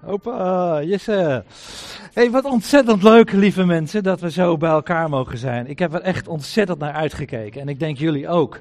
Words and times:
Hoppa, 0.00 0.82
jesse. 0.82 1.44
Hey, 2.12 2.30
wat 2.30 2.44
ontzettend 2.44 3.02
leuk, 3.02 3.32
lieve 3.32 3.64
mensen, 3.64 4.02
dat 4.02 4.20
we 4.20 4.30
zo 4.30 4.56
bij 4.56 4.70
elkaar 4.70 5.08
mogen 5.08 5.38
zijn. 5.38 5.66
Ik 5.66 5.78
heb 5.78 5.94
er 5.94 6.00
echt 6.00 6.28
ontzettend 6.28 6.78
naar 6.78 6.92
uitgekeken 6.92 7.60
en 7.60 7.68
ik 7.68 7.78
denk 7.78 7.98
jullie 7.98 8.28
ook. 8.28 8.60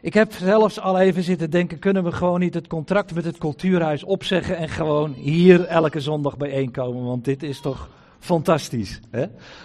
Ik 0.00 0.14
heb 0.14 0.32
zelfs 0.32 0.80
al 0.80 0.98
even 0.98 1.22
zitten 1.22 1.50
denken, 1.50 1.78
kunnen 1.78 2.04
we 2.04 2.12
gewoon 2.12 2.40
niet 2.40 2.54
het 2.54 2.66
contract 2.66 3.14
met 3.14 3.24
het 3.24 3.38
cultuurhuis 3.38 4.04
opzeggen 4.04 4.56
en 4.56 4.68
gewoon 4.68 5.12
hier 5.12 5.64
elke 5.64 6.00
zondag 6.00 6.36
bijeenkomen, 6.36 7.04
want 7.04 7.24
dit 7.24 7.42
is 7.42 7.60
toch 7.60 7.88
fantastisch. 8.18 9.00
Hè? 9.10 9.24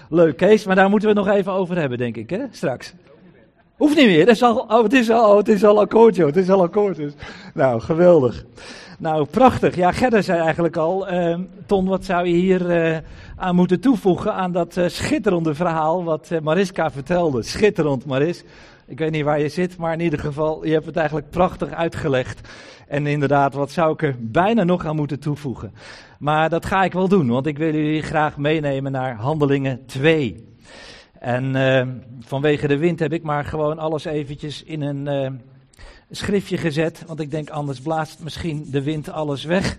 Leuk, 0.09 0.37
Kees, 0.37 0.65
maar 0.65 0.75
daar 0.75 0.89
moeten 0.89 1.09
we 1.09 1.15
nog 1.15 1.27
even 1.27 1.51
over 1.51 1.77
hebben, 1.77 1.97
denk 1.97 2.17
ik, 2.17 2.29
hè? 2.29 2.43
straks. 2.51 2.93
Hoeft 3.77 3.95
niet 3.95 4.05
meer, 4.05 4.19
het 4.19 4.29
is 4.29 4.43
al, 4.43 4.57
oh, 4.59 4.83
het 4.83 4.93
is 4.93 5.09
al, 5.09 5.37
het 5.37 5.47
is 5.47 5.63
al 5.63 5.79
akkoord, 5.79 6.15
joh. 6.15 6.27
Het 6.27 6.37
is 6.37 6.49
al 6.49 6.61
akkoord. 6.61 6.95
Dus. 6.95 7.13
Nou, 7.53 7.81
geweldig. 7.81 8.45
Nou, 8.99 9.25
prachtig. 9.25 9.75
Ja, 9.75 9.91
Gerda 9.91 10.21
zei 10.21 10.39
eigenlijk 10.39 10.77
al, 10.77 11.13
uh, 11.13 11.37
Ton, 11.65 11.87
wat 11.87 12.05
zou 12.05 12.27
je 12.27 12.33
hier 12.33 12.91
uh, 12.91 12.97
aan 13.35 13.55
moeten 13.55 13.79
toevoegen 13.79 14.33
aan 14.33 14.51
dat 14.51 14.77
uh, 14.77 14.87
schitterende 14.87 15.55
verhaal 15.55 16.03
wat 16.03 16.31
Mariska 16.43 16.91
vertelde. 16.91 17.43
Schitterend, 17.43 18.05
Maris. 18.05 18.43
Ik 18.85 18.99
weet 18.99 19.11
niet 19.11 19.23
waar 19.23 19.39
je 19.39 19.49
zit, 19.49 19.77
maar 19.77 19.93
in 19.93 19.99
ieder 19.99 20.19
geval, 20.19 20.65
je 20.65 20.71
hebt 20.71 20.85
het 20.85 20.95
eigenlijk 20.95 21.29
prachtig 21.29 21.71
uitgelegd. 21.71 22.47
En 22.87 23.07
inderdaad, 23.07 23.53
wat 23.53 23.71
zou 23.71 23.93
ik 23.93 24.01
er 24.01 24.15
bijna 24.19 24.63
nog 24.63 24.85
aan 24.85 24.95
moeten 24.95 25.19
toevoegen? 25.19 25.73
Maar 26.19 26.49
dat 26.49 26.65
ga 26.65 26.83
ik 26.83 26.93
wel 26.93 27.07
doen, 27.07 27.27
want 27.27 27.47
ik 27.47 27.57
wil 27.57 27.73
jullie 27.73 28.01
graag 28.01 28.37
meenemen 28.37 28.91
naar 28.91 29.15
Handelingen 29.15 29.85
2. 29.85 30.47
En 31.19 31.55
uh, 31.55 31.87
vanwege 32.19 32.67
de 32.67 32.77
wind 32.77 32.99
heb 32.99 33.13
ik 33.13 33.23
maar 33.23 33.45
gewoon 33.45 33.79
alles 33.79 34.05
eventjes 34.05 34.63
in 34.63 34.81
een 34.81 35.07
uh, 35.07 35.39
schriftje 36.11 36.57
gezet. 36.57 37.03
Want 37.07 37.19
ik 37.19 37.31
denk 37.31 37.49
anders 37.49 37.79
blaast 37.79 38.19
misschien 38.19 38.67
de 38.71 38.83
wind 38.83 39.09
alles 39.09 39.43
weg. 39.43 39.77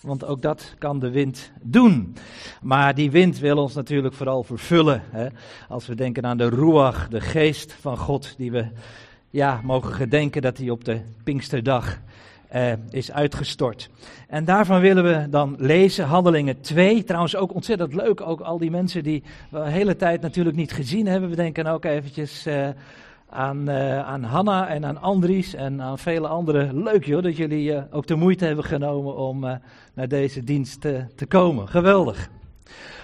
Want 0.00 0.24
ook 0.24 0.42
dat 0.42 0.74
kan 0.78 0.98
de 0.98 1.10
wind 1.10 1.50
doen. 1.60 2.16
Maar 2.62 2.94
die 2.94 3.10
wind 3.10 3.38
wil 3.38 3.56
ons 3.56 3.74
natuurlijk 3.74 4.14
vooral 4.14 4.42
vervullen. 4.42 5.02
Hè? 5.10 5.26
Als 5.68 5.86
we 5.86 5.94
denken 5.94 6.26
aan 6.26 6.36
de 6.36 6.48
Ruach, 6.48 7.08
de 7.08 7.20
geest 7.20 7.76
van 7.80 7.96
God, 7.96 8.34
die 8.36 8.52
we 8.52 8.66
ja, 9.30 9.60
mogen 9.64 9.92
gedenken 9.92 10.42
dat 10.42 10.58
hij 10.58 10.70
op 10.70 10.84
de 10.84 11.00
Pinksterdag 11.24 12.00
uh, 12.54 12.72
is 12.90 13.12
uitgestort. 13.12 13.90
En 14.28 14.44
daarvan 14.44 14.80
willen 14.80 15.04
we 15.04 15.28
dan 15.30 15.54
lezen 15.58 16.04
Handelingen 16.04 16.60
2. 16.60 17.04
Trouwens 17.04 17.36
ook 17.36 17.54
ontzettend 17.54 17.94
leuk, 17.94 18.20
ook 18.20 18.40
al 18.40 18.58
die 18.58 18.70
mensen 18.70 19.02
die 19.02 19.22
we 19.50 19.58
de 19.58 19.70
hele 19.70 19.96
tijd 19.96 20.20
natuurlijk 20.20 20.56
niet 20.56 20.72
gezien 20.72 21.06
hebben. 21.06 21.30
We 21.30 21.36
denken 21.36 21.66
ook 21.66 21.84
eventjes 21.84 22.46
uh, 22.46 22.68
aan, 23.32 23.68
uh, 23.68 23.98
aan 23.98 24.22
Hanna 24.22 24.68
en 24.68 24.84
aan 24.84 25.00
Andries 25.00 25.54
en 25.54 25.82
aan 25.82 25.98
vele 25.98 26.28
anderen. 26.28 26.82
Leuk 26.82 27.04
joh, 27.04 27.22
dat 27.22 27.36
jullie 27.36 27.92
ook 27.92 28.06
de 28.06 28.14
moeite 28.14 28.44
hebben 28.44 28.64
genomen 28.64 29.16
om 29.16 29.40
naar 29.94 30.08
deze 30.08 30.44
dienst 30.44 30.80
te 30.80 31.26
komen. 31.28 31.68
Geweldig. 31.68 32.30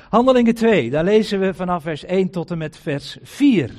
Handelingen 0.09 0.55
2, 0.55 0.91
daar 0.91 1.05
lezen 1.05 1.41
we 1.41 1.55
vanaf 1.55 1.83
vers 1.83 2.05
1 2.05 2.31
tot 2.31 2.51
en 2.51 2.59
met 2.59 2.77
vers 2.77 3.19
4. 3.23 3.71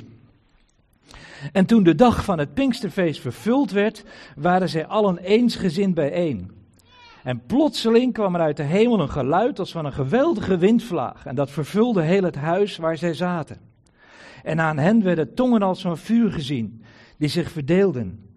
En 1.52 1.66
toen 1.66 1.84
de 1.84 1.96
dag 1.96 2.24
van 2.24 2.40
het 2.40 2.54
Pinksterfeest 2.54 3.22
vervuld 3.22 3.72
werd, 3.72 4.04
waren 4.36 4.70
zij 4.70 4.86
allen 4.86 5.18
eensgezind 5.18 5.94
bijeen. 5.94 6.52
En 7.24 7.42
plotseling 7.46 8.14
kwam 8.14 8.36
er 8.36 8.42
uit 8.42 8.58
de 8.58 8.64
hemel 8.64 9.00
een 9.00 9.10
geluid 9.10 9.60
als 9.60 9.72
van 9.72 9.86
een 9.86 9.94
geweldige 9.94 10.58
windvlaag. 10.58 11.26
En 11.26 11.36
dat 11.36 11.52
vervulde 11.52 12.02
heel 12.02 12.24
het 12.24 12.36
huis 12.36 12.78
waar 12.78 12.98
zij 12.98 13.14
zaten. 13.14 13.69
En 14.44 14.60
aan 14.60 14.78
hen 14.78 15.04
werden 15.04 15.34
tongen 15.34 15.62
als 15.62 15.82
van 15.82 15.98
vuur 15.98 16.32
gezien, 16.32 16.84
die 17.18 17.30
zich 17.30 17.52
verdeelden. 17.52 18.30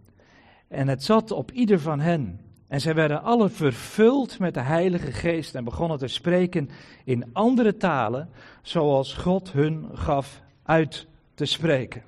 En 0.68 0.88
het 0.88 1.04
zat 1.04 1.30
op 1.30 1.50
ieder 1.50 1.80
van 1.80 2.00
hen. 2.00 2.40
En 2.68 2.80
zij 2.80 2.94
werden 2.94 3.22
alle 3.22 3.48
vervuld 3.48 4.38
met 4.38 4.54
de 4.54 4.60
Heilige 4.60 5.12
Geest 5.12 5.54
en 5.54 5.64
begonnen 5.64 5.98
te 5.98 6.06
spreken 6.06 6.70
in 7.04 7.24
andere 7.32 7.76
talen, 7.76 8.28
zoals 8.62 9.14
God 9.14 9.52
hun 9.52 9.88
gaf 9.92 10.42
uit 10.62 11.06
te 11.34 11.44
spreken. 11.44 12.02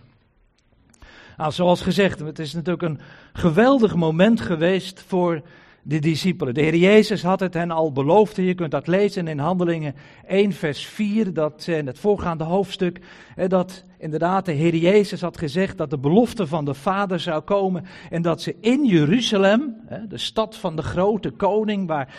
Nou, 1.37 1.53
zoals 1.53 1.81
gezegd, 1.81 2.19
het 2.19 2.38
is 2.38 2.53
natuurlijk 2.53 2.83
een 2.83 3.00
geweldig 3.33 3.94
moment 3.94 4.41
geweest 4.41 5.03
voor 5.06 5.43
de 5.87 5.99
discipelen. 5.99 6.55
De 6.55 6.61
Heer 6.61 6.77
Jezus 6.77 7.22
had 7.22 7.41
het 7.41 7.55
hen 7.55 7.71
al 7.71 7.93
beloofd. 7.93 8.37
Je 8.37 8.55
kunt 8.55 8.71
dat 8.71 8.87
lezen 8.87 9.28
in 9.28 9.39
Handelingen 9.39 9.95
1, 10.27 10.53
vers 10.53 10.87
4, 10.87 11.33
dat 11.33 11.67
in 11.67 11.87
het 11.87 11.99
voorgaande 11.99 12.45
hoofdstuk. 12.45 13.00
Dat 13.49 13.84
inderdaad 13.99 14.45
de 14.45 14.53
Heer 14.53 14.75
Jezus 14.75 15.21
had 15.21 15.39
gezegd 15.39 15.78
dat 15.78 15.91
de 15.91 15.99
belofte 15.99 16.47
van 16.47 16.65
de 16.65 16.75
Vader 16.75 17.21
zou 17.21 17.41
komen. 17.41 17.84
En 18.11 18.22
dat 18.22 18.43
ze 18.43 18.56
in 18.61 18.84
Jeruzalem, 18.87 19.77
de 20.09 20.19
stad 20.19 20.56
van 20.56 20.77
de 20.77 20.83
grote 20.83 21.31
koning, 21.31 21.87
waar 21.87 22.15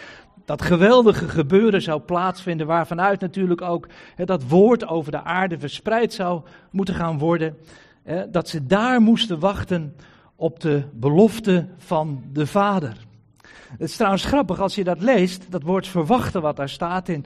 dat 0.46 0.62
geweldige 0.62 1.28
gebeuren 1.30 1.82
zou 1.82 2.02
plaatsvinden, 2.02 2.68
waarvanuit 2.68 3.22
natuurlijk 3.22 3.62
ook 3.62 3.88
dat 4.16 4.48
woord 4.48 4.88
over 4.88 5.12
de 5.12 5.24
aarde 5.24 5.60
verspreid 5.60 6.14
zou 6.14 6.42
moeten 6.72 6.96
gaan 6.96 7.18
worden 7.18 7.58
dat 8.32 8.50
ze 8.50 8.66
daar 8.66 9.02
moesten 9.02 9.40
wachten 9.40 9.96
op 10.36 10.60
de 10.60 10.84
belofte 10.94 11.68
van 11.78 12.24
de 12.34 12.48
Vader. 12.48 12.98
Het 13.70 13.90
is 13.90 13.96
trouwens 13.96 14.26
grappig 14.26 14.60
als 14.60 14.76
je 14.76 14.84
dat 14.84 15.02
leest, 15.02 15.52
dat 15.52 15.64
woord 15.64 15.88
verwachten 15.88 16.42
wat 16.42 16.56
daar 16.56 16.70
staat 16.70 17.10
in, 17.10 17.26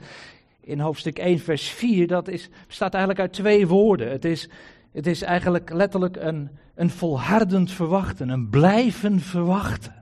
in 0.60 0.80
hoofdstuk 0.80 1.18
1 1.18 1.38
vers 1.38 1.68
4, 1.68 2.06
dat 2.06 2.28
is, 2.28 2.48
bestaat 2.66 2.92
eigenlijk 2.92 3.22
uit 3.22 3.32
twee 3.32 3.66
woorden. 3.66 4.10
Het 4.10 4.24
is, 4.24 4.48
het 4.92 5.06
is 5.06 5.22
eigenlijk 5.22 5.72
letterlijk 5.72 6.16
een, 6.16 6.48
een 6.74 6.90
volhardend 6.90 7.72
verwachten, 7.72 8.28
een 8.28 8.48
blijven 8.48 9.20
verwachten. 9.20 9.94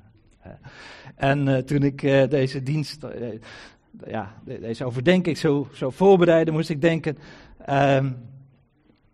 En 1.19 1.47
uh, 1.47 1.57
toen 1.57 1.83
ik 1.83 2.03
uh, 2.03 2.29
deze 2.29 2.63
dienst, 2.63 3.05
uh, 3.05 3.11
ja, 4.07 4.33
deze 4.45 4.85
overdenking 4.85 5.39
zo, 5.39 5.69
zo 5.73 5.91
voorbereidde, 5.91 6.53
moest 6.53 6.71
ik 6.71 6.81
denken, 6.81 7.19
ehm, 7.65 8.11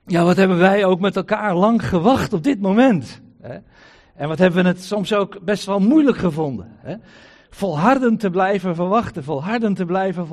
ja, 0.07 0.25
wat 0.25 0.37
hebben 0.37 0.59
wij 0.59 0.85
ook 0.85 1.01
met 1.01 1.17
elkaar 1.17 1.55
lang 1.55 1.89
gewacht 1.89 2.33
op 2.33 2.43
dit 2.43 2.61
moment. 2.61 3.21
Hè? 3.41 3.59
En 4.15 4.29
wat 4.29 4.39
hebben 4.39 4.63
we 4.63 4.69
het 4.69 4.85
soms 4.85 5.15
ook 5.15 5.41
best 5.45 5.67
wel 5.67 5.81
moeilijk 5.81 6.17
gevonden. 6.17 6.77
Hè? 6.79 6.95
Volhardend 7.51 8.21
te 8.21 8.31
blijven 8.31 8.75
verwachten, 8.75 9.25
volhardend 9.25 9.77
te 9.77 9.85
blijven 9.85 10.27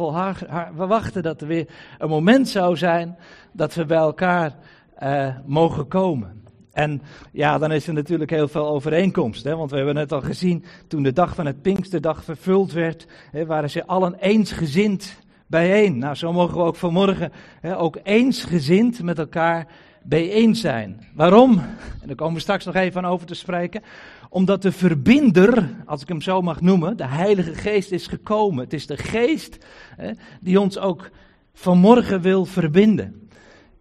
verwachten 0.75 1.23
dat 1.23 1.41
er 1.41 1.47
weer 1.47 1.67
een 1.97 2.09
moment 2.09 2.49
zou 2.49 2.77
zijn 2.77 3.17
dat 3.51 3.73
we 3.73 3.85
bij 3.85 3.97
elkaar 3.97 4.55
uh, 5.03 5.35
mogen 5.45 5.87
komen. 5.87 6.43
En 6.71 7.01
ja, 7.31 7.57
dan 7.57 7.71
is 7.71 7.87
er 7.87 7.93
natuurlijk 7.93 8.29
heel 8.29 8.47
veel 8.47 8.67
overeenkomst. 8.67 9.43
Hè? 9.43 9.55
Want 9.55 9.69
we 9.69 9.75
hebben 9.77 9.95
net 9.95 10.11
al 10.11 10.21
gezien, 10.21 10.65
toen 10.87 11.03
de 11.03 11.13
dag 11.13 11.35
van 11.35 11.45
het 11.45 11.61
Pinksterdag 11.61 12.23
vervuld 12.23 12.71
werd, 12.71 13.07
hè, 13.31 13.45
waren 13.45 13.69
ze 13.69 13.85
allen 13.85 14.15
eensgezind 14.15 15.19
bijeen. 15.47 15.97
Nou, 15.97 16.15
zo 16.15 16.33
mogen 16.33 16.57
we 16.57 16.63
ook 16.63 16.75
vanmorgen 16.75 17.31
hè, 17.61 17.77
ook 17.77 17.97
eensgezind 18.03 19.03
met 19.03 19.19
elkaar 19.19 19.67
bijeen 20.03 20.55
zijn. 20.55 21.07
Waarom? 21.13 21.57
En 22.01 22.07
daar 22.07 22.15
komen 22.15 22.33
we 22.33 22.39
straks 22.39 22.65
nog 22.65 22.75
even 22.75 23.05
over 23.05 23.27
te 23.27 23.33
spreken. 23.33 23.81
Omdat 24.29 24.61
de 24.61 24.71
verbinder, 24.71 25.69
als 25.85 26.01
ik 26.01 26.07
hem 26.07 26.21
zo 26.21 26.41
mag 26.41 26.61
noemen, 26.61 26.97
de 26.97 27.07
Heilige 27.07 27.55
Geest 27.55 27.91
is 27.91 28.07
gekomen. 28.07 28.63
Het 28.63 28.73
is 28.73 28.87
de 28.87 28.97
Geest 28.97 29.65
hè, 29.95 30.11
die 30.41 30.59
ons 30.59 30.77
ook 30.77 31.09
vanmorgen 31.53 32.21
wil 32.21 32.45
verbinden. 32.45 33.21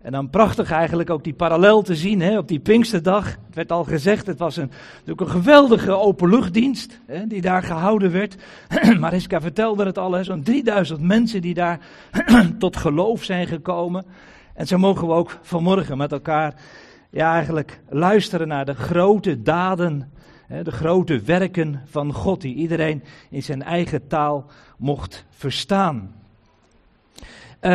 En 0.02 0.12
dan 0.12 0.30
prachtig 0.30 0.70
eigenlijk 0.70 1.10
ook 1.10 1.24
die 1.24 1.32
parallel 1.32 1.82
te 1.82 1.96
zien 1.96 2.20
hè, 2.20 2.38
op 2.38 2.48
die 2.48 2.60
Pinksterdag. 2.60 3.26
Het 3.26 3.54
werd 3.54 3.72
al 3.72 3.84
gezegd, 3.84 4.26
het 4.26 4.38
was 4.38 4.56
een, 4.56 4.70
natuurlijk 4.92 5.20
een 5.20 5.42
geweldige 5.42 5.92
openluchtdienst 5.92 7.00
hè, 7.06 7.26
die 7.26 7.40
daar 7.40 7.62
gehouden 7.62 8.12
werd. 8.12 8.36
Mariska 8.98 9.40
vertelde 9.40 9.84
het 9.84 9.98
al, 9.98 10.24
zo'n 10.24 10.42
3000 10.42 11.00
mensen 11.00 11.40
die 11.40 11.54
daar 11.54 11.80
tot 12.58 12.76
geloof 12.76 13.24
zijn 13.24 13.46
gekomen. 13.46 14.04
En 14.60 14.66
zo 14.66 14.78
mogen 14.78 15.06
we 15.06 15.12
ook 15.12 15.38
vanmorgen 15.42 15.96
met 15.96 16.12
elkaar 16.12 16.54
ja, 17.10 17.34
eigenlijk 17.34 17.80
luisteren 17.88 18.48
naar 18.48 18.64
de 18.64 18.74
grote 18.74 19.42
daden, 19.42 20.12
de 20.62 20.70
grote 20.70 21.20
werken 21.20 21.82
van 21.84 22.12
God, 22.12 22.40
die 22.40 22.54
iedereen 22.54 23.02
in 23.30 23.42
zijn 23.42 23.62
eigen 23.62 24.06
taal 24.06 24.46
mocht 24.78 25.24
verstaan. 25.30 26.14
Uh, 27.60 27.70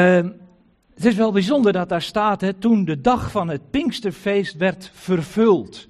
het 0.96 1.06
is 1.06 1.16
wel 1.16 1.32
bijzonder 1.32 1.74
dat 1.74 1.90
daar 1.90 2.02
staat, 2.02 2.42
hè, 2.42 2.54
toen 2.54 2.86
de 2.86 3.02
dag 3.02 3.32
van 3.32 3.48
het 3.48 3.70
Pinksterfeest 3.70 4.58
werd 4.58 4.92
vervuld. 4.94 5.88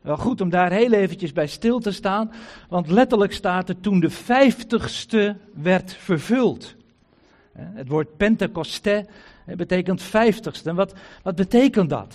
Wel 0.00 0.16
goed 0.16 0.40
om 0.40 0.50
daar 0.50 0.72
heel 0.72 0.92
eventjes 0.92 1.32
bij 1.32 1.46
stil 1.46 1.78
te 1.78 1.92
staan, 1.92 2.32
want 2.68 2.90
letterlijk 2.90 3.32
staat 3.32 3.68
er 3.68 3.80
toen 3.80 4.00
de 4.00 4.10
vijftigste 4.10 5.36
werd 5.54 5.94
vervuld. 5.94 6.74
Het 7.52 7.88
woord 7.88 8.16
Pentecoste 8.16 9.06
betekent 9.44 10.02
vijftigste. 10.02 10.68
En 10.68 10.76
wat, 10.76 10.92
wat 11.22 11.34
betekent 11.34 11.90
dat? 11.90 12.14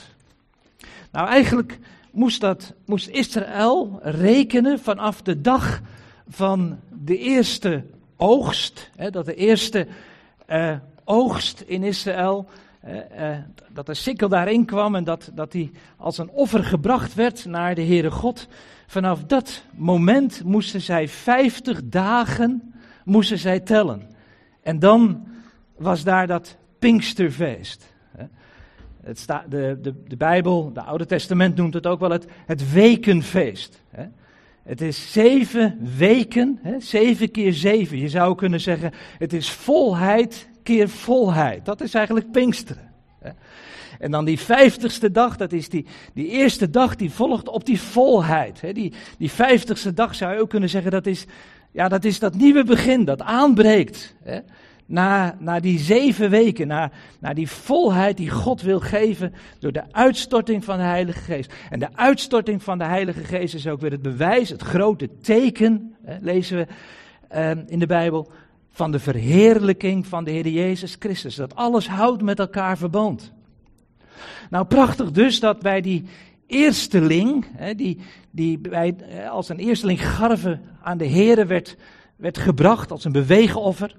Nou, 1.11 1.27
eigenlijk 1.27 1.79
moest, 2.11 2.41
dat, 2.41 2.73
moest 2.85 3.07
Israël 3.07 3.99
rekenen 4.03 4.79
vanaf 4.79 5.21
de 5.21 5.41
dag 5.41 5.81
van 6.27 6.79
de 7.03 7.17
eerste 7.17 7.83
oogst, 8.15 8.89
hè, 8.95 9.09
dat 9.09 9.25
de 9.25 9.35
eerste 9.35 9.87
uh, 10.49 10.75
oogst 11.03 11.63
in 11.67 11.83
Israël. 11.83 12.49
Uh, 12.85 12.95
uh, 12.95 13.37
dat 13.69 13.85
de 13.85 13.93
sikkel 13.93 14.29
daarin 14.29 14.65
kwam 14.65 14.95
en 14.95 15.03
dat, 15.03 15.31
dat 15.33 15.51
die 15.51 15.71
als 15.97 16.17
een 16.17 16.29
offer 16.29 16.63
gebracht 16.63 17.13
werd 17.13 17.45
naar 17.45 17.75
de 17.75 17.83
Heere 17.83 18.11
God. 18.11 18.47
Vanaf 18.87 19.23
dat 19.23 19.63
moment 19.75 20.43
moesten 20.43 20.81
zij 20.81 21.07
50 21.07 21.81
dagen 21.83 22.73
moesten 23.03 23.37
zij 23.37 23.59
tellen. 23.59 24.07
En 24.61 24.79
dan 24.79 25.27
was 25.75 26.03
daar 26.03 26.27
dat 26.27 26.57
Pinksterfeest. 26.79 27.93
Het 29.01 29.19
sta, 29.19 29.45
de, 29.49 29.77
de, 29.81 30.03
de 30.07 30.17
Bijbel, 30.17 30.73
de 30.73 30.81
Oude 30.81 31.05
Testament 31.05 31.55
noemt 31.55 31.73
het 31.73 31.87
ook 31.87 31.99
wel 31.99 32.11
het, 32.11 32.25
het 32.45 32.71
wekenfeest. 32.71 33.81
Het 34.63 34.81
is 34.81 35.11
zeven 35.11 35.77
weken, 35.97 36.59
zeven 36.79 37.31
keer 37.31 37.53
zeven. 37.53 37.97
Je 37.97 38.09
zou 38.09 38.35
kunnen 38.35 38.59
zeggen, 38.59 38.91
het 39.17 39.33
is 39.33 39.51
volheid 39.51 40.49
keer 40.63 40.89
volheid. 40.89 41.65
Dat 41.65 41.81
is 41.81 41.93
eigenlijk 41.93 42.31
Pinksteren. 42.31 42.91
En 43.99 44.11
dan 44.11 44.25
die 44.25 44.39
vijftigste 44.39 45.11
dag, 45.11 45.37
dat 45.37 45.51
is 45.51 45.69
die, 45.69 45.85
die 46.13 46.27
eerste 46.27 46.69
dag 46.69 46.95
die 46.95 47.11
volgt 47.11 47.47
op 47.47 47.65
die 47.65 47.81
volheid. 47.81 48.61
Die, 48.73 48.93
die 49.17 49.31
vijftigste 49.31 49.93
dag 49.93 50.15
zou 50.15 50.33
je 50.33 50.41
ook 50.41 50.49
kunnen 50.49 50.69
zeggen, 50.69 50.91
dat 50.91 51.05
is, 51.05 51.25
ja, 51.71 51.87
dat 51.87 52.05
is 52.05 52.19
dat 52.19 52.35
nieuwe 52.35 52.63
begin, 52.63 53.05
dat 53.05 53.21
aanbreekt. 53.21 54.15
Na, 54.89 55.35
na 55.39 55.59
die 55.59 55.79
zeven 55.79 56.29
weken, 56.29 56.67
na, 56.67 56.91
na 57.19 57.33
die 57.33 57.49
volheid 57.49 58.17
die 58.17 58.29
God 58.29 58.61
wil 58.61 58.79
geven 58.79 59.33
door 59.59 59.71
de 59.71 59.83
uitstorting 59.91 60.63
van 60.63 60.77
de 60.77 60.83
Heilige 60.83 61.19
Geest. 61.19 61.53
En 61.69 61.79
de 61.79 61.87
uitstorting 61.95 62.63
van 62.63 62.77
de 62.77 62.83
Heilige 62.83 63.23
Geest 63.23 63.53
is 63.53 63.67
ook 63.67 63.81
weer 63.81 63.91
het 63.91 64.01
bewijs, 64.01 64.49
het 64.49 64.61
grote 64.61 65.09
teken, 65.21 65.95
hè, 66.03 66.17
lezen 66.21 66.57
we 66.57 66.67
eh, 67.27 67.51
in 67.67 67.79
de 67.79 67.85
Bijbel, 67.85 68.31
van 68.69 68.91
de 68.91 68.99
verheerlijking 68.99 70.07
van 70.07 70.23
de 70.23 70.31
Heer 70.31 70.47
Jezus 70.47 70.95
Christus. 70.99 71.35
Dat 71.35 71.55
alles 71.55 71.87
houdt 71.87 72.21
met 72.21 72.39
elkaar 72.39 72.77
verband. 72.77 73.33
Nou, 74.49 74.65
prachtig 74.65 75.11
dus 75.11 75.39
dat 75.39 75.59
bij 75.59 75.81
die 75.81 76.05
eersteling, 76.47 77.45
hè, 77.55 77.75
die, 77.75 77.99
die 78.31 78.59
bij, 78.59 78.95
eh, 79.09 79.29
als 79.29 79.49
een 79.49 79.59
eersteling 79.59 80.07
garve 80.07 80.59
aan 80.83 80.97
de 80.97 81.05
Heer 81.05 81.47
werd, 81.47 81.77
werd 82.15 82.37
gebracht, 82.37 82.91
als 82.91 83.05
een 83.05 83.11
beweegoffer, 83.11 83.95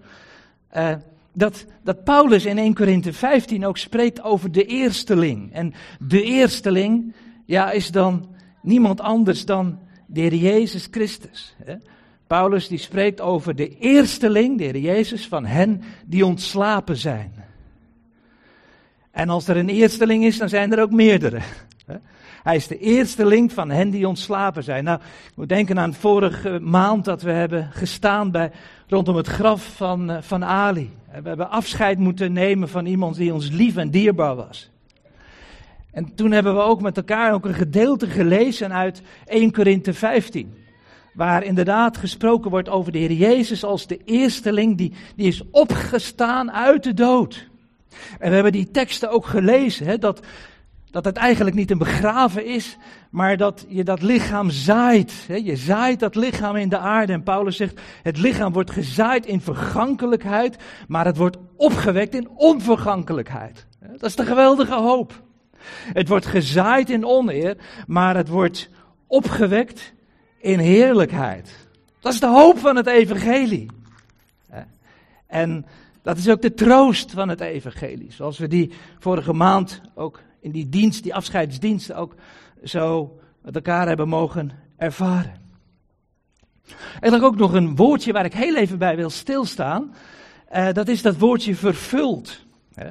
uh, 0.77 0.93
dat, 1.33 1.67
dat 1.83 2.05
Paulus 2.05 2.45
in 2.45 2.59
1 2.59 2.75
Korinthe 2.75 3.13
15 3.13 3.67
ook 3.67 3.79
spreekt 3.79 4.23
over 4.23 4.53
de 4.53 4.65
eersteling. 4.65 5.53
En 5.53 5.75
de 5.99 6.23
eersteling, 6.23 7.15
ja, 7.45 7.71
is 7.71 7.91
dan 7.91 8.29
niemand 8.63 9.01
anders 9.01 9.45
dan 9.45 9.79
de 10.07 10.21
Heer 10.21 10.35
Jezus 10.35 10.89
Christus. 10.91 11.55
Hè. 11.65 11.75
Paulus 12.27 12.69
die 12.69 12.79
spreekt 12.79 13.21
over 13.21 13.57
de 13.57 13.79
eersteling, 13.79 14.59
de 14.59 14.65
Heer 14.65 14.79
Jezus, 14.79 15.29
van 15.29 15.47
hen 15.47 15.83
die 16.07 16.27
ontslapen 16.27 16.97
zijn. 16.97 17.33
En 19.11 19.29
als 19.29 19.49
er 19.49 19.57
een 19.57 19.69
eersteling 19.69 20.25
is, 20.25 20.39
dan 20.39 20.49
zijn 20.49 20.73
er 20.73 20.83
ook 20.83 20.91
meerdere. 20.91 21.41
Hij 22.43 22.57
is 22.57 22.67
de 22.67 22.79
eersteling 22.79 23.53
van 23.53 23.71
hen 23.71 23.91
die 23.91 24.09
ontslapen 24.09 24.65
zijn. 24.65 24.85
Nou, 24.85 25.01
moet 25.35 25.49
denken 25.49 25.79
aan 25.79 25.95
vorige 25.95 26.59
maand 26.61 27.05
dat 27.05 27.23
we 27.23 27.31
hebben 27.31 27.69
gestaan 27.73 28.31
bij, 28.31 28.51
rondom 28.89 29.17
het 29.17 29.27
graf 29.27 29.77
van, 29.77 30.11
eh, 30.11 30.17
van 30.21 30.45
Ali. 30.45 30.91
We 31.23 31.29
hebben 31.29 31.51
afscheid 31.51 31.99
moeten 31.99 32.33
nemen 32.33 32.69
van 32.69 32.87
iemand 32.87 33.17
die 33.17 33.35
ons 33.35 33.51
lief 33.51 33.77
en 33.77 33.91
dierbaar 33.91 34.35
was. 34.35 34.71
En 35.93 36.15
toen 36.15 36.31
hebben 36.31 36.55
we 36.55 36.61
ook 36.61 36.81
met 36.81 36.97
elkaar 36.97 37.33
ook 37.33 37.45
een 37.45 37.55
gedeelte 37.55 38.07
gelezen 38.07 38.73
uit 38.73 39.03
1 39.27 39.53
Korinthe 39.53 39.95
15. 39.95 40.55
Waar 41.15 41.43
inderdaad 41.45 41.97
gesproken 41.97 42.51
wordt 42.51 42.69
over 42.69 42.93
de 42.93 42.99
Heer 42.99 43.13
Jezus 43.13 43.65
als 43.65 43.87
de 43.87 44.01
eersteling 44.05 44.77
die, 44.77 44.93
die 45.17 45.27
is 45.27 45.43
opgestaan 45.51 46.53
uit 46.53 46.83
de 46.83 46.95
dood. 46.95 47.49
En 48.19 48.29
we 48.29 48.35
hebben 48.35 48.53
die 48.53 48.71
teksten 48.71 49.11
ook 49.11 49.27
gelezen, 49.27 49.87
hè, 49.87 49.99
dat, 49.99 50.21
dat 50.91 51.05
het 51.05 51.17
eigenlijk 51.17 51.57
niet 51.57 51.71
een 51.71 51.79
begraven 51.79 52.45
is, 52.45 52.77
maar 53.11 53.37
dat 53.37 53.67
je 53.69 53.85
dat 53.85 54.03
lichaam 54.03 54.51
zaait. 54.51 55.13
Je 55.29 55.57
zaait 55.57 56.01
dat 56.01 56.15
lichaam 56.15 56.57
in 56.57 56.69
de 56.69 56.79
aarde. 56.79 57.13
En 57.13 57.23
Paulus 57.23 57.57
zegt, 57.57 57.81
het 58.03 58.19
lichaam 58.19 58.53
wordt 58.53 58.71
gezaaid 58.71 59.27
in 59.27 59.41
vergankelijkheid, 59.41 60.57
maar 60.89 61.05
het 61.05 61.17
wordt 61.17 61.37
opgewekt 61.57 62.15
in 62.15 62.29
onvergankelijkheid. 62.29 63.67
Dat 63.81 64.03
is 64.03 64.17
de 64.17 64.27
geweldige 64.27 64.75
hoop. 64.75 65.23
Het 65.93 66.09
wordt 66.09 66.27
gezaaid 66.27 66.91
in 66.91 67.05
oneer, 67.05 67.57
maar 67.87 68.17
het 68.17 68.29
wordt 68.29 68.71
opgewekt 69.07 69.93
in 70.39 70.59
heerlijkheid. 70.59 71.69
Dat 72.01 72.13
is 72.13 72.21
de 72.21 72.27
hoop 72.27 72.59
van 72.59 72.77
het 72.77 72.87
evangelie. 72.87 73.71
En 75.27 75.67
dat 76.03 76.17
is 76.17 76.29
ook 76.29 76.43
de 76.43 76.55
troost 76.55 77.11
van 77.11 77.29
het 77.29 77.41
evangelie. 77.41 78.13
Zoals 78.13 78.39
we 78.39 78.49
die 78.49 78.73
vorige 78.99 79.33
maand 79.33 79.81
ook 79.95 80.21
in 80.41 80.51
die 80.51 80.69
dienst, 80.69 81.03
die 81.03 81.15
afscheidsdienst 81.15 81.93
ook 81.93 82.15
zo 82.65 83.19
met 83.43 83.55
elkaar 83.55 83.87
hebben 83.87 84.09
mogen 84.09 84.51
ervaren. 84.77 85.39
Er 87.01 87.11
lag 87.11 87.23
ook 87.23 87.37
nog 87.37 87.53
een 87.53 87.77
woordje 87.77 88.13
waar 88.13 88.25
ik 88.25 88.35
heel 88.35 88.57
even 88.57 88.79
bij 88.79 88.97
wil 88.97 89.11
stilstaan. 89.11 89.95
Uh, 90.53 90.73
dat 90.73 90.89
is 90.89 91.03
dat 91.03 91.19
woordje 91.19 91.55
vervuld. 91.55 92.45
Hè. 92.75 92.91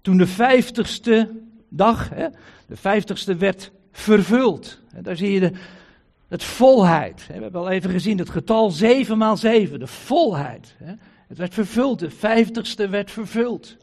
Toen 0.00 0.16
de 0.16 0.26
vijftigste 0.26 1.30
dag, 1.68 2.08
hè, 2.08 2.26
de 2.66 2.76
vijftigste 2.76 3.36
werd 3.36 3.72
vervuld. 3.92 4.80
Daar 5.00 5.16
zie 5.16 5.32
je 5.32 5.40
de, 5.40 5.52
het 6.28 6.44
volheid. 6.44 7.26
We 7.26 7.32
hebben 7.32 7.60
al 7.60 7.70
even 7.70 7.90
gezien 7.90 8.18
het 8.18 8.30
getal 8.30 8.70
7 8.70 9.18
maal 9.18 9.36
7, 9.36 9.78
de 9.78 9.86
volheid. 9.86 10.76
Het 11.28 11.38
werd 11.38 11.54
vervuld, 11.54 11.98
de 11.98 12.10
vijftigste 12.10 12.88
werd 12.88 13.10
vervuld. 13.10 13.76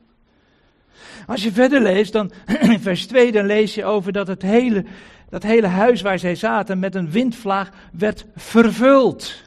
Als 1.27 1.43
je 1.43 1.51
verder 1.51 1.81
leest, 1.81 2.13
dan 2.13 2.31
in 2.61 2.79
vers 2.79 3.07
2, 3.07 3.31
dan 3.31 3.45
lees 3.45 3.75
je 3.75 3.85
over 3.85 4.11
dat 4.11 4.27
het 4.27 4.41
hele, 4.41 4.85
dat 5.29 5.43
hele 5.43 5.67
huis 5.67 6.01
waar 6.01 6.19
zij 6.19 6.35
zaten 6.35 6.79
met 6.79 6.95
een 6.95 7.11
windvlaag 7.11 7.69
werd 7.91 8.25
vervuld. 8.35 9.43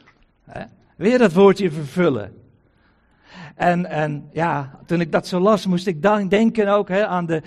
Weer 0.96 1.18
dat 1.18 1.32
woordje 1.32 1.70
vervullen. 1.70 2.32
En, 3.54 3.86
en 3.86 4.28
ja, 4.32 4.78
toen 4.86 5.00
ik 5.00 5.12
dat 5.12 5.26
zo 5.26 5.40
las, 5.40 5.66
moest 5.66 5.86
ik 5.86 6.02
dan 6.02 6.28
denken 6.28 6.68
ook 6.68 6.90
aan 6.90 7.26
de, 7.26 7.42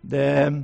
de, 0.00 0.62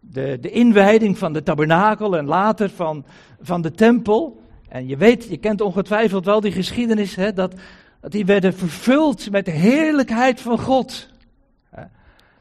de, 0.00 0.38
de 0.40 0.50
inwijding 0.50 1.18
van 1.18 1.32
de 1.32 1.42
tabernakel 1.42 2.16
en 2.16 2.24
later 2.24 2.70
van, 2.70 3.04
van 3.40 3.62
de 3.62 3.70
tempel. 3.70 4.42
En 4.68 4.88
je 4.88 4.96
weet, 4.96 5.24
je 5.28 5.36
kent 5.36 5.60
ongetwijfeld 5.60 6.24
wel 6.24 6.40
die 6.40 6.52
geschiedenis, 6.52 7.14
hè, 7.14 7.32
dat, 7.32 7.54
dat 8.00 8.12
die 8.12 8.24
werden 8.24 8.54
vervuld 8.54 9.30
met 9.30 9.44
de 9.44 9.50
heerlijkheid 9.50 10.40
van 10.40 10.58
God. 10.58 11.08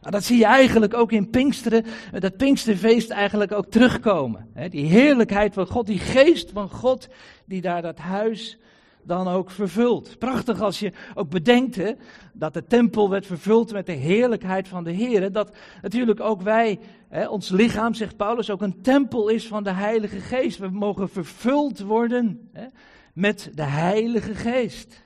Nou, 0.06 0.18
dat 0.18 0.26
zie 0.26 0.38
je 0.38 0.46
eigenlijk 0.46 0.94
ook 0.94 1.12
in 1.12 1.30
Pinksteren, 1.30 1.86
dat 2.20 2.38
Pinksterfeest 2.38 3.10
eigenlijk 3.10 3.52
ook 3.52 3.66
terugkomen. 3.66 4.48
Die 4.70 4.86
heerlijkheid 4.86 5.54
van 5.54 5.68
God, 5.68 5.86
die 5.86 6.00
geest 6.00 6.52
van 6.52 6.70
God, 6.70 7.08
die 7.46 7.62
daar 7.62 7.82
dat 7.82 7.98
huis 7.98 8.58
dan 9.04 9.28
ook 9.28 9.52
vervult. 9.52 10.20
Prachtig 10.20 10.62
als 10.62 10.80
je 10.80 10.92
ook 11.14 11.30
bedenkt 11.30 11.76
hè, 11.76 11.92
dat 12.34 12.54
de 12.54 12.64
tempel 12.64 13.10
werd 13.10 13.26
vervuld 13.26 13.72
met 13.72 13.86
de 13.86 13.92
heerlijkheid 13.92 14.68
van 14.68 14.84
de 14.84 14.92
Heer. 14.92 15.32
Dat 15.32 15.56
natuurlijk 15.82 16.20
ook 16.20 16.42
wij, 16.42 16.80
hè, 17.10 17.28
ons 17.28 17.50
lichaam, 17.50 17.94
zegt 17.94 18.18
Paulus, 18.18 18.50
ook 18.50 18.62
een 18.62 18.82
tempel 18.82 19.28
is 19.30 19.48
van 19.48 19.64
de 19.64 19.74
Heilige 19.74 20.20
Geest. 20.20 20.58
We 20.58 20.70
mogen 20.70 21.10
vervuld 21.10 21.80
worden 21.80 22.50
hè, 22.54 22.66
met 23.14 23.52
de 23.54 23.64
Heilige 23.64 24.36
Geest. 24.36 25.04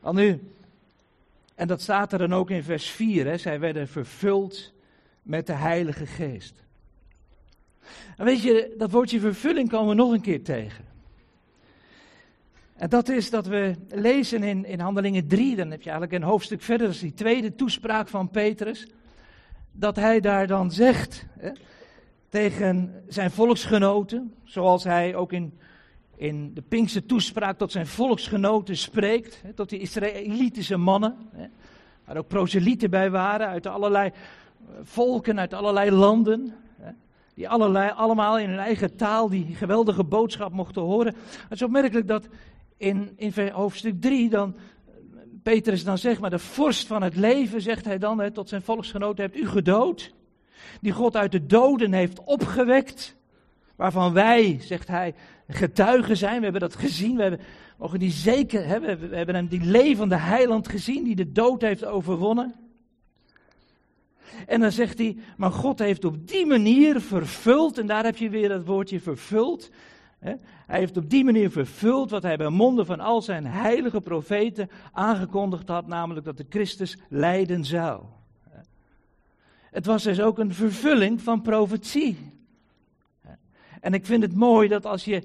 Al 0.00 0.12
nu, 0.12 0.40
en 1.58 1.66
dat 1.66 1.80
staat 1.80 2.12
er 2.12 2.18
dan 2.18 2.34
ook 2.34 2.50
in 2.50 2.62
vers 2.62 2.90
4. 2.90 3.26
Hè? 3.26 3.38
Zij 3.38 3.60
werden 3.60 3.88
vervuld 3.88 4.72
met 5.22 5.46
de 5.46 5.52
Heilige 5.52 6.06
Geest. 6.06 6.64
En 8.16 8.24
weet 8.24 8.42
je, 8.42 8.74
dat 8.78 8.90
woordje 8.90 9.20
vervulling 9.20 9.68
komen 9.68 9.88
we 9.88 9.94
nog 9.94 10.12
een 10.12 10.20
keer 10.20 10.44
tegen. 10.44 10.84
En 12.76 12.88
dat 12.88 13.08
is 13.08 13.30
dat 13.30 13.46
we 13.46 13.74
lezen 13.88 14.42
in, 14.42 14.64
in 14.64 14.80
Handelingen 14.80 15.28
3, 15.28 15.56
dan 15.56 15.70
heb 15.70 15.82
je 15.82 15.90
eigenlijk 15.90 16.22
een 16.22 16.28
hoofdstuk 16.28 16.62
verder, 16.62 16.86
dat 16.86 16.94
is 16.94 17.02
die 17.02 17.14
tweede 17.14 17.54
toespraak 17.54 18.08
van 18.08 18.30
Petrus. 18.30 18.86
Dat 19.72 19.96
hij 19.96 20.20
daar 20.20 20.46
dan 20.46 20.70
zegt 20.70 21.26
hè, 21.38 21.50
tegen 22.28 23.02
zijn 23.08 23.30
volksgenoten, 23.30 24.34
zoals 24.44 24.84
hij 24.84 25.14
ook 25.14 25.32
in 25.32 25.58
in 26.18 26.54
de 26.54 26.62
Pinkse 26.62 27.06
toespraak 27.06 27.58
tot 27.58 27.72
zijn 27.72 27.86
volksgenoten 27.86 28.76
spreekt, 28.76 29.40
hè, 29.42 29.52
tot 29.52 29.68
die 29.68 29.78
Israëlitische 29.78 30.76
mannen, 30.76 31.16
hè, 31.32 31.46
waar 32.04 32.16
ook 32.16 32.28
proselieten 32.28 32.90
bij 32.90 33.10
waren 33.10 33.48
uit 33.48 33.66
allerlei 33.66 34.10
eh, 34.10 34.74
volken, 34.82 35.38
uit 35.38 35.54
allerlei 35.54 35.90
landen, 35.90 36.54
hè, 36.78 36.90
die 37.34 37.48
allerlei, 37.48 37.90
allemaal 37.90 38.38
in 38.38 38.48
hun 38.48 38.58
eigen 38.58 38.96
taal 38.96 39.28
die 39.28 39.54
geweldige 39.54 40.04
boodschap 40.04 40.52
mochten 40.52 40.82
horen. 40.82 41.14
Het 41.48 41.52
is 41.52 41.62
opmerkelijk 41.62 42.08
dat 42.08 42.28
in, 42.76 43.12
in 43.16 43.48
hoofdstuk 43.48 44.00
3 44.00 44.28
dan 44.28 44.54
eh, 44.56 44.92
Petrus 45.42 45.84
dan 45.84 45.98
zegt, 45.98 46.20
maar 46.20 46.30
de 46.30 46.38
vorst 46.38 46.86
van 46.86 47.02
het 47.02 47.16
leven, 47.16 47.60
zegt 47.60 47.84
hij 47.84 47.98
dan 47.98 48.32
tot 48.32 48.48
zijn 48.48 48.62
volksgenoten, 48.62 49.24
hebt 49.24 49.36
u 49.36 49.46
gedood, 49.46 50.14
die 50.80 50.92
God 50.92 51.16
uit 51.16 51.32
de 51.32 51.46
doden 51.46 51.92
heeft 51.92 52.24
opgewekt, 52.24 53.16
waarvan 53.76 54.12
wij, 54.12 54.58
zegt 54.60 54.88
hij, 54.88 55.14
getuigen 55.48 56.16
zijn. 56.16 56.36
We 56.36 56.42
hebben 56.42 56.60
dat 56.60 56.74
gezien. 56.74 57.16
We 57.16 57.22
hebben, 57.22 57.40
mogen 57.78 57.98
die 57.98 58.10
zeker 58.10 58.66
hebben. 58.66 59.10
We 59.10 59.16
hebben 59.16 59.34
hem 59.34 59.46
die 59.46 59.64
levende 59.64 60.16
heiland 60.16 60.68
gezien 60.68 61.04
die 61.04 61.16
de 61.16 61.32
dood 61.32 61.60
heeft 61.60 61.84
overwonnen. 61.84 62.54
En 64.46 64.60
dan 64.60 64.72
zegt 64.72 64.98
hij, 64.98 65.16
maar 65.36 65.50
God 65.50 65.78
heeft 65.78 66.04
op 66.04 66.28
die 66.28 66.46
manier 66.46 67.00
vervuld, 67.00 67.78
en 67.78 67.86
daar 67.86 68.04
heb 68.04 68.16
je 68.16 68.30
weer 68.30 68.50
het 68.50 68.64
woordje 68.64 69.00
vervuld, 69.00 69.70
Hij 70.18 70.38
heeft 70.66 70.96
op 70.96 71.10
die 71.10 71.24
manier 71.24 71.50
vervuld 71.50 72.10
wat 72.10 72.22
hij 72.22 72.36
bij 72.36 72.48
monden 72.48 72.86
van 72.86 73.00
al 73.00 73.22
zijn 73.22 73.46
heilige 73.46 74.00
profeten 74.00 74.70
aangekondigd 74.92 75.68
had, 75.68 75.86
namelijk 75.86 76.26
dat 76.26 76.36
de 76.36 76.46
Christus 76.48 76.98
lijden 77.08 77.64
zou. 77.64 78.02
Het 79.70 79.86
was 79.86 80.02
dus 80.02 80.20
ook 80.20 80.38
een 80.38 80.54
vervulling 80.54 81.22
van 81.22 81.42
profetie. 81.42 82.37
En 83.80 83.94
ik 83.94 84.06
vind 84.06 84.22
het 84.22 84.34
mooi 84.34 84.68
dat 84.68 84.86
als 84.86 85.04
je 85.04 85.22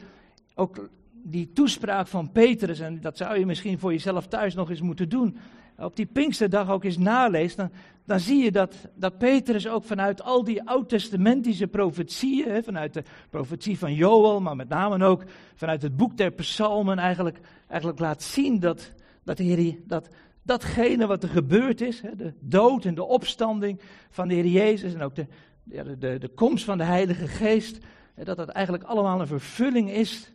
ook 0.56 0.90
die 1.24 1.52
toespraak 1.54 2.08
van 2.08 2.32
Petrus, 2.32 2.80
en 2.80 3.02
dat 3.02 3.18
zou 3.18 3.40
je 3.40 3.46
misschien 3.46 3.80
voor 3.80 3.92
jezelf 3.92 4.28
thuis 4.28 4.54
nog 4.54 4.70
eens 4.70 4.82
moeten 4.82 5.10
doen, 5.10 5.38
op 5.78 5.96
die 5.96 6.06
Pinksterdag 6.06 6.70
ook 6.70 6.84
eens 6.84 6.98
naleest, 6.98 7.58
dan, 7.58 7.72
dan 8.06 8.20
zie 8.20 8.44
je 8.44 8.52
dat, 8.52 8.76
dat 8.96 9.18
Petrus 9.18 9.68
ook 9.68 9.84
vanuit 9.84 10.24
al 10.24 10.44
die 10.44 10.64
oud-testamentische 10.64 11.68
profetieën, 11.68 12.64
vanuit 12.64 12.94
de 12.94 13.04
profetie 13.30 13.78
van 13.78 13.94
Joel, 13.94 14.42
maar 14.42 14.56
met 14.56 14.70
name 14.70 15.06
ook 15.06 15.24
vanuit 15.56 15.82
het 15.82 15.98
boek 15.98 16.18
der 16.18 16.32
psalmen, 16.32 16.98
eigenlijk, 16.98 17.40
eigenlijk 17.68 18.00
laat 18.00 18.24
zien 18.24 18.60
dat, 18.60 18.92
dat, 19.24 19.38
de 19.38 19.82
dat 19.86 20.10
datgene 20.44 21.08
wat 21.08 21.24
er 21.24 21.30
gebeurd 21.30 21.82
is, 21.82 22.02
de 22.18 22.34
dood 22.40 22.86
en 22.86 22.96
de 22.96 23.04
opstanding 23.04 23.80
van 24.10 24.28
de 24.28 24.34
Heer 24.34 24.46
Jezus 24.46 24.94
en 24.94 25.02
ook 25.02 25.16
de, 25.16 25.28
de, 25.64 25.98
de, 25.98 26.18
de 26.20 26.30
komst 26.30 26.66
van 26.66 26.78
de 26.78 26.84
Heilige 26.84 27.28
Geest, 27.28 27.78
dat 28.15 28.38
dat 28.38 28.50
eigenlijk 28.50 28.86
allemaal 28.86 29.20
een 29.20 29.27
vervulling 29.27 29.89
is 29.89 30.32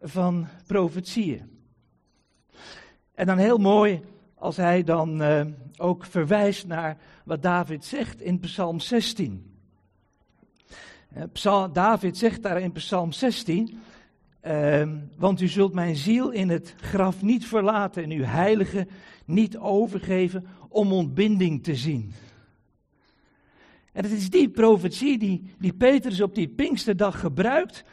van 0.00 0.46
profetieën. 0.66 1.50
En 3.14 3.26
dan 3.26 3.38
heel 3.38 3.58
mooi 3.58 4.00
als 4.34 4.56
hij 4.56 4.84
dan 4.84 5.22
uh, 5.22 5.42
ook 5.76 6.04
verwijst 6.04 6.66
naar 6.66 6.96
wat 7.24 7.42
David 7.42 7.84
zegt 7.84 8.20
in 8.20 8.38
Psalm 8.38 8.80
16. 8.80 9.56
Uh, 11.16 11.22
Psalm, 11.32 11.72
David 11.72 12.16
zegt 12.16 12.42
daar 12.42 12.60
in 12.60 12.72
Psalm 12.72 13.12
16, 13.12 13.80
uh, 14.44 14.80
ehm, 14.80 14.96
want 15.16 15.40
u 15.40 15.48
zult 15.48 15.72
mijn 15.72 15.96
ziel 15.96 16.30
in 16.30 16.48
het 16.48 16.74
graf 16.76 17.22
niet 17.22 17.46
verlaten 17.46 18.02
en 18.02 18.10
uw 18.10 18.24
heilige 18.24 18.86
niet 19.24 19.58
overgeven 19.58 20.46
om 20.68 20.92
ontbinding 20.92 21.64
te 21.64 21.74
zien. 21.74 22.12
En 23.92 24.02
het 24.02 24.12
is 24.12 24.30
die 24.30 24.48
profetie 24.48 25.18
die, 25.18 25.54
die 25.58 25.72
Petrus 25.72 26.20
op 26.20 26.34
die 26.34 26.48
Pinksterdag 26.48 27.20
gebruikt 27.20 27.84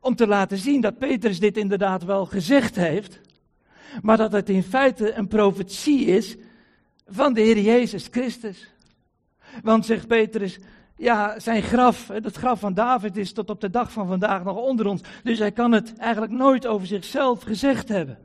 om 0.00 0.14
te 0.14 0.26
laten 0.26 0.58
zien 0.58 0.80
dat 0.80 0.98
Petrus 0.98 1.40
dit 1.40 1.56
inderdaad 1.56 2.04
wel 2.04 2.26
gezegd 2.26 2.76
heeft, 2.76 3.20
maar 4.02 4.16
dat 4.16 4.32
het 4.32 4.48
in 4.48 4.62
feite 4.62 5.12
een 5.12 5.28
profetie 5.28 6.04
is 6.04 6.36
van 7.06 7.32
de 7.32 7.40
Heer 7.40 7.58
Jezus 7.58 8.08
Christus. 8.10 8.72
Want 9.62 9.86
zegt 9.86 10.06
Petrus, 10.06 10.58
ja, 10.96 11.40
zijn 11.40 11.62
graf, 11.62 12.08
het 12.08 12.36
graf 12.36 12.60
van 12.60 12.74
David 12.74 13.16
is 13.16 13.32
tot 13.32 13.50
op 13.50 13.60
de 13.60 13.70
dag 13.70 13.92
van 13.92 14.06
vandaag 14.06 14.44
nog 14.44 14.56
onder 14.56 14.86
ons, 14.86 15.02
dus 15.22 15.38
hij 15.38 15.52
kan 15.52 15.72
het 15.72 15.96
eigenlijk 15.96 16.32
nooit 16.32 16.66
over 16.66 16.86
zichzelf 16.86 17.42
gezegd 17.42 17.88
hebben. 17.88 18.18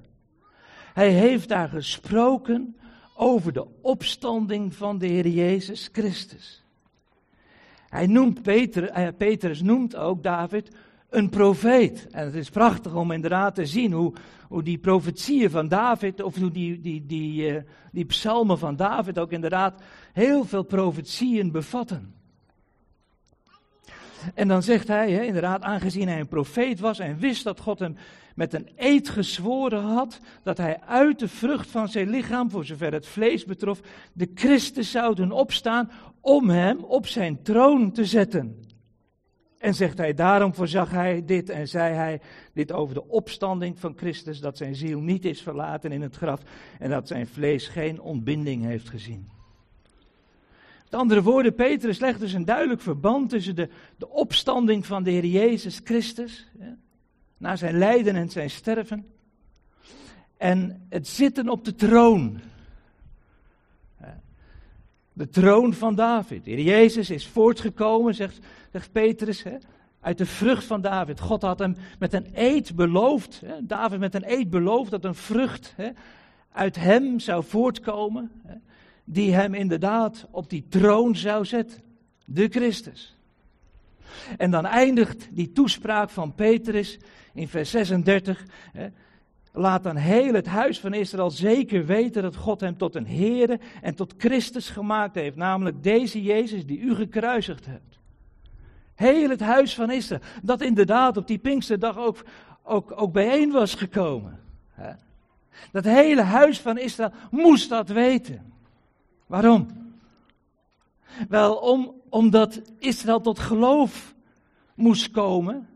Hij 0.93 1.09
heeft 1.09 1.49
daar 1.49 1.69
gesproken 1.69 2.77
over 3.15 3.53
de 3.53 3.67
opstanding 3.81 4.75
van 4.75 4.97
de 4.97 5.07
Heer 5.07 5.27
Jezus 5.27 5.89
Christus. 5.91 6.63
Hij 7.89 8.07
noemt 8.07 8.41
Peter, 8.41 8.89
eh, 8.89 9.07
Petrus 9.17 9.61
noemt 9.61 9.95
ook 9.95 10.23
David 10.23 10.69
een 11.09 11.29
profeet. 11.29 12.07
En 12.11 12.25
het 12.25 12.35
is 12.35 12.49
prachtig 12.49 12.93
om 12.93 13.11
inderdaad 13.11 13.55
te 13.55 13.65
zien 13.65 13.91
hoe, 13.91 14.13
hoe 14.47 14.63
die 14.63 14.77
profetieën 14.77 15.49
van 15.49 15.67
David, 15.67 16.21
of 16.21 16.35
hoe 16.35 16.51
die, 16.51 16.81
die, 16.81 17.05
die, 17.05 17.51
uh, 17.51 17.61
die 17.91 18.05
psalmen 18.05 18.59
van 18.59 18.75
David 18.75 19.19
ook 19.19 19.31
inderdaad 19.31 19.81
heel 20.13 20.45
veel 20.45 20.63
profetieën 20.63 21.51
bevatten. 21.51 22.13
En 24.33 24.47
dan 24.47 24.63
zegt 24.63 24.87
hij, 24.87 25.25
inderdaad, 25.25 25.61
aangezien 25.61 26.07
hij 26.07 26.19
een 26.19 26.27
profeet 26.27 26.79
was 26.79 26.99
en 26.99 27.17
wist 27.17 27.43
dat 27.43 27.59
God 27.59 27.79
hem 27.79 27.95
met 28.39 28.53
een 28.53 28.69
eed 28.75 29.09
gezworen 29.09 29.83
had, 29.83 30.19
dat 30.43 30.57
hij 30.57 30.79
uit 30.79 31.19
de 31.19 31.27
vrucht 31.27 31.69
van 31.69 31.87
zijn 31.87 32.09
lichaam, 32.09 32.49
voor 32.49 32.65
zover 32.65 32.93
het 32.93 33.07
vlees 33.07 33.45
betrof, 33.45 33.79
de 34.13 34.31
Christus 34.33 34.91
zou 34.91 35.15
doen 35.15 35.31
opstaan 35.31 35.91
om 36.21 36.49
hem 36.49 36.83
op 36.83 37.07
zijn 37.07 37.41
troon 37.41 37.91
te 37.91 38.05
zetten. 38.05 38.63
En 39.57 39.73
zegt 39.73 39.97
hij, 39.97 40.13
daarom 40.13 40.53
voorzag 40.53 40.91
hij 40.91 41.25
dit 41.25 41.49
en 41.49 41.67
zei 41.67 41.93
hij 41.93 42.21
dit 42.53 42.71
over 42.71 42.93
de 42.93 43.07
opstanding 43.07 43.79
van 43.79 43.93
Christus, 43.97 44.39
dat 44.39 44.57
zijn 44.57 44.75
ziel 44.75 44.99
niet 44.99 45.25
is 45.25 45.41
verlaten 45.41 45.91
in 45.91 46.01
het 46.01 46.15
graf 46.15 46.41
en 46.79 46.89
dat 46.89 47.07
zijn 47.07 47.27
vlees 47.27 47.67
geen 47.67 48.01
ontbinding 48.01 48.63
heeft 48.63 48.89
gezien. 48.89 49.29
Met 50.83 50.99
andere 50.99 51.23
woorden, 51.23 51.55
Petrus 51.55 51.99
legt 51.99 52.19
dus 52.19 52.33
een 52.33 52.45
duidelijk 52.45 52.81
verband 52.81 53.29
tussen 53.29 53.55
de, 53.55 53.69
de 53.97 54.09
opstanding 54.09 54.85
van 54.85 55.03
de 55.03 55.11
Heer 55.11 55.25
Jezus 55.25 55.81
Christus, 55.83 56.47
na 57.39 57.55
zijn 57.55 57.77
lijden 57.77 58.15
en 58.15 58.29
zijn 58.29 58.49
sterven, 58.49 59.05
en 60.37 60.85
het 60.89 61.07
zitten 61.07 61.49
op 61.49 61.65
de 61.65 61.75
troon. 61.75 62.39
De 65.13 65.29
troon 65.29 65.73
van 65.73 65.95
David. 65.95 66.45
Heer 66.45 66.61
Jezus 66.61 67.09
is 67.09 67.27
voortgekomen, 67.27 68.15
zegt 68.15 68.39
zegt 68.71 68.91
Petrus, 68.91 69.43
hè, 69.43 69.57
uit 69.99 70.17
de 70.17 70.25
vrucht 70.25 70.63
van 70.63 70.81
David. 70.81 71.19
God 71.19 71.41
had 71.41 71.59
hem 71.59 71.75
met 71.99 72.13
een 72.13 72.27
eed 72.33 72.75
beloofd, 72.75 73.41
hè, 73.45 73.65
David 73.65 73.99
met 73.99 74.15
een 74.15 74.31
eed 74.31 74.49
beloofd 74.49 74.91
dat 74.91 75.05
een 75.05 75.15
vrucht 75.15 75.73
hè, 75.75 75.89
uit 76.51 76.75
hem 76.75 77.19
zou 77.19 77.43
voortkomen, 77.43 78.31
die 79.03 79.33
hem 79.33 79.53
inderdaad 79.53 80.27
op 80.31 80.49
die 80.49 80.65
troon 80.69 81.15
zou 81.15 81.45
zetten. 81.45 81.81
De 82.25 82.47
Christus. 82.47 83.18
En 84.37 84.51
dan 84.51 84.65
eindigt 84.65 85.27
die 85.31 85.51
toespraak 85.51 86.09
van 86.09 86.35
Petrus 86.35 86.97
in 87.33 87.47
vers 87.47 87.69
36. 87.69 88.43
Hè, 88.71 88.87
Laat 89.51 89.83
dan 89.83 89.95
heel 89.95 90.33
het 90.33 90.47
huis 90.47 90.79
van 90.79 90.93
Israël 90.93 91.31
zeker 91.31 91.85
weten 91.85 92.21
dat 92.21 92.35
God 92.35 92.59
hem 92.59 92.77
tot 92.77 92.95
een 92.95 93.07
Heere 93.07 93.59
en 93.81 93.95
tot 93.95 94.13
Christus 94.17 94.69
gemaakt 94.69 95.15
heeft. 95.15 95.35
Namelijk 95.35 95.83
deze 95.83 96.23
Jezus 96.23 96.65
die 96.65 96.79
u 96.79 96.95
gekruisigd 96.95 97.65
hebt. 97.65 97.99
Heel 98.95 99.29
het 99.29 99.39
huis 99.39 99.75
van 99.75 99.91
Israël. 99.91 100.21
Dat 100.41 100.61
inderdaad 100.61 101.17
op 101.17 101.27
die 101.27 101.37
Pinksterdag 101.37 101.97
ook, 101.97 102.23
ook, 102.63 103.01
ook 103.01 103.11
bijeen 103.11 103.51
was 103.51 103.73
gekomen. 103.73 104.39
Dat 105.71 105.83
hele 105.83 106.21
huis 106.21 106.59
van 106.59 106.77
Israël 106.77 107.11
moest 107.31 107.69
dat 107.69 107.89
weten. 107.89 108.53
Waarom? 109.25 109.67
Wel, 111.29 111.55
om, 111.55 111.98
omdat 112.09 112.61
Israël 112.79 113.21
tot 113.21 113.39
geloof 113.39 114.15
moest 114.75 115.11
komen. 115.11 115.67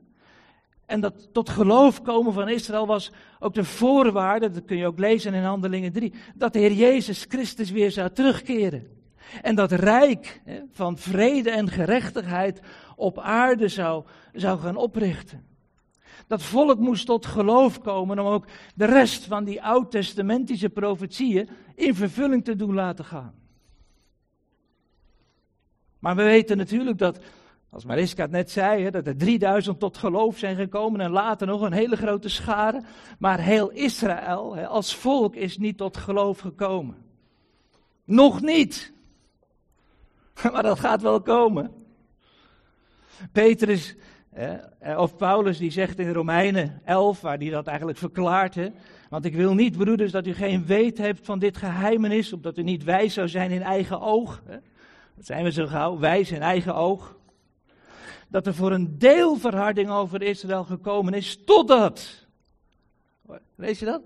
En 0.86 1.00
dat 1.00 1.34
tot 1.34 1.50
geloof 1.50 2.02
komen 2.02 2.34
van 2.34 2.50
Israël 2.50 2.88
was 2.88 3.12
ook 3.40 3.54
de 3.54 3.64
voorwaarde, 3.64 4.50
dat 4.50 4.66
kun 4.66 4.78
je 4.78 4.88
ook 4.88 5.00
lezen 5.00 5.34
in 5.34 5.44
Handelingen 5.44 5.92
3, 5.92 6.14
dat 6.36 6.54
de 6.54 6.60
Heer 6.60 6.74
Jezus 6.74 7.26
Christus 7.30 7.72
weer 7.72 7.92
zou 7.92 8.10
terugkeren. 8.10 8.88
En 9.42 9.56
dat 9.56 9.72
rijk 9.72 10.42
van 10.72 10.98
vrede 10.98 11.50
en 11.52 11.70
gerechtigheid 11.70 12.62
op 12.96 13.20
aarde 13.20 13.68
zou, 13.68 14.04
zou 14.34 14.60
gaan 14.60 14.76
oprichten. 14.76 15.46
Dat 16.28 16.44
volk 16.44 16.80
moest 16.80 17.06
tot 17.06 17.26
geloof 17.26 17.82
komen 17.82 18.20
om 18.20 18.26
ook 18.26 18.46
de 18.76 18.86
rest 18.86 19.26
van 19.26 19.44
die 19.44 19.64
oud-testamentische 19.64 20.70
profetieën 20.70 21.50
in 21.76 21.96
vervulling 21.96 22.44
te 22.44 22.56
doen 22.56 22.74
laten 22.74 23.06
gaan. 23.06 23.34
Maar 26.04 26.16
we 26.16 26.24
weten 26.24 26.58
natuurlijk 26.58 26.98
dat, 26.98 27.20
als 27.70 27.86
Mariska 27.86 28.22
het 28.22 28.32
net 28.32 28.52
zei, 28.52 28.84
hè, 28.84 28.92
dat 28.92 29.08
er 29.08 29.18
3000 29.18 29.80
tot 29.80 29.98
geloof 29.98 30.38
zijn 30.38 30.56
gekomen 30.56 31.02
en 31.02 31.12
later 31.12 31.48
nog 31.48 31.62
een 31.62 31.74
hele 31.74 31.96
grote 31.96 32.30
schare. 32.30 32.84
Maar 33.20 33.40
heel 33.40 33.70
Israël 33.70 34.56
hè, 34.56 34.68
als 34.68 34.96
volk 34.96 35.36
is 35.36 35.58
niet 35.58 35.78
tot 35.78 35.98
geloof 35.98 36.40
gekomen. 36.40 36.96
Nog 38.04 38.42
niet. 38.42 38.94
Maar 40.52 40.64
dat 40.64 40.80
gaat 40.80 41.02
wel 41.02 41.22
komen. 41.22 41.72
Petrus, 43.32 43.96
eh, 44.30 44.98
of 44.98 45.16
Paulus, 45.16 45.58
die 45.58 45.72
zegt 45.72 46.00
in 46.00 46.14
Romeinen 46.14 46.82
11, 46.86 47.22
waar 47.22 47.38
hij 47.38 47.50
dat 47.50 47.68
eigenlijk 47.68 47.98
verklaart. 47.98 48.56
Hè, 48.56 48.70
want 49.10 49.26
ik 49.26 49.36
wil 49.36 49.54
niet, 49.54 49.78
broeders, 49.78 50.12
dat 50.12 50.28
u 50.28 50.34
geen 50.34 50.66
weet 50.66 50.98
hebt 50.98 51.26
van 51.26 51.40
dit 51.40 51.58
geheimenis, 51.58 52.34
opdat 52.34 52.58
u 52.58 52.64
niet 52.64 52.84
wijs 52.84 53.14
zou 53.14 53.28
zijn 53.28 53.52
in 53.52 53.62
eigen 53.62 54.02
oog. 54.02 54.42
Hè. 54.46 54.58
Dat 55.16 55.26
zijn 55.26 55.44
we 55.44 55.52
zo 55.52 55.68
gauw, 55.68 56.00
wijs 56.00 56.32
in 56.32 56.42
eigen 56.42 56.76
oog. 56.76 57.16
Dat 58.28 58.48
er 58.48 58.56
voor 58.56 58.72
een 58.72 59.00
deel 59.00 59.36
verharding 59.36 59.90
over 59.90 60.22
Israël 60.22 60.64
gekomen 60.64 61.14
is, 61.14 61.44
totdat. 61.46 62.26
Lees 63.56 63.80
je 63.80 63.86
dat? 63.86 64.06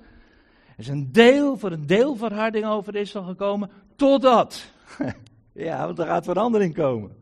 Er 0.67 0.83
is 0.83 0.87
een 0.87 1.11
deel, 1.11 1.57
voor 1.57 1.71
een 1.71 1.85
deel 1.85 2.15
verharding 2.15 2.65
over 2.65 2.95
Israël 2.95 3.25
gekomen, 3.25 3.69
totdat. 3.95 4.65
Ja, 5.57 5.85
want 5.85 5.99
er 5.99 6.05
gaat 6.05 6.25
verandering 6.25 6.73
komen. 6.73 7.15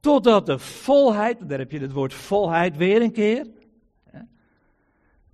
Totdat 0.00 0.46
de 0.46 0.58
volheid, 0.58 1.48
daar 1.48 1.58
heb 1.58 1.70
je 1.70 1.78
het 1.78 1.92
woord 1.92 2.14
volheid 2.14 2.76
weer 2.76 3.02
een 3.02 3.12
keer. 3.12 3.46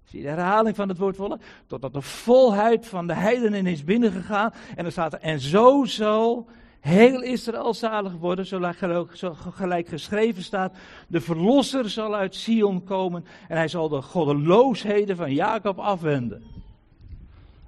Zie 0.05 0.19
je 0.19 0.25
de 0.25 0.31
herhaling 0.31 0.77
van 0.77 0.89
het 0.89 0.99
woord 0.99 1.17
volheid? 1.17 1.43
Totdat 1.67 1.93
de 1.93 2.01
volheid 2.01 2.87
van 2.87 3.07
de 3.07 3.15
heidenen 3.15 3.67
is 3.67 3.85
binnengegaan. 3.85 4.53
En 4.77 4.83
dan 4.83 4.93
staat 4.93 5.13
er, 5.13 5.21
en 5.21 5.41
zo 5.41 5.85
zal 5.85 6.49
heel 6.81 7.23
Israël 7.23 7.75
zalig 7.75 8.13
worden, 8.13 8.47
zo 8.47 9.35
gelijk 9.55 9.89
geschreven 9.89 10.43
staat. 10.43 10.73
De 11.09 11.21
verlosser 11.21 11.91
zal 11.91 12.15
uit 12.15 12.35
Sion 12.35 12.85
komen 12.85 13.25
en 13.49 13.57
hij 13.57 13.69
zal 13.69 13.89
de 13.89 14.03
goddeloosheden 14.03 15.17
van 15.17 15.35
Jacob 15.35 15.79
afwenden. 15.79 16.43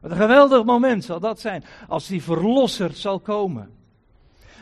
Wat 0.00 0.11
een 0.11 0.16
geweldig 0.16 0.64
moment 0.64 1.04
zal 1.04 1.21
dat 1.21 1.40
zijn, 1.40 1.64
als 1.88 2.07
die 2.07 2.23
verlosser 2.23 2.92
zal 2.92 3.21
komen. 3.21 3.71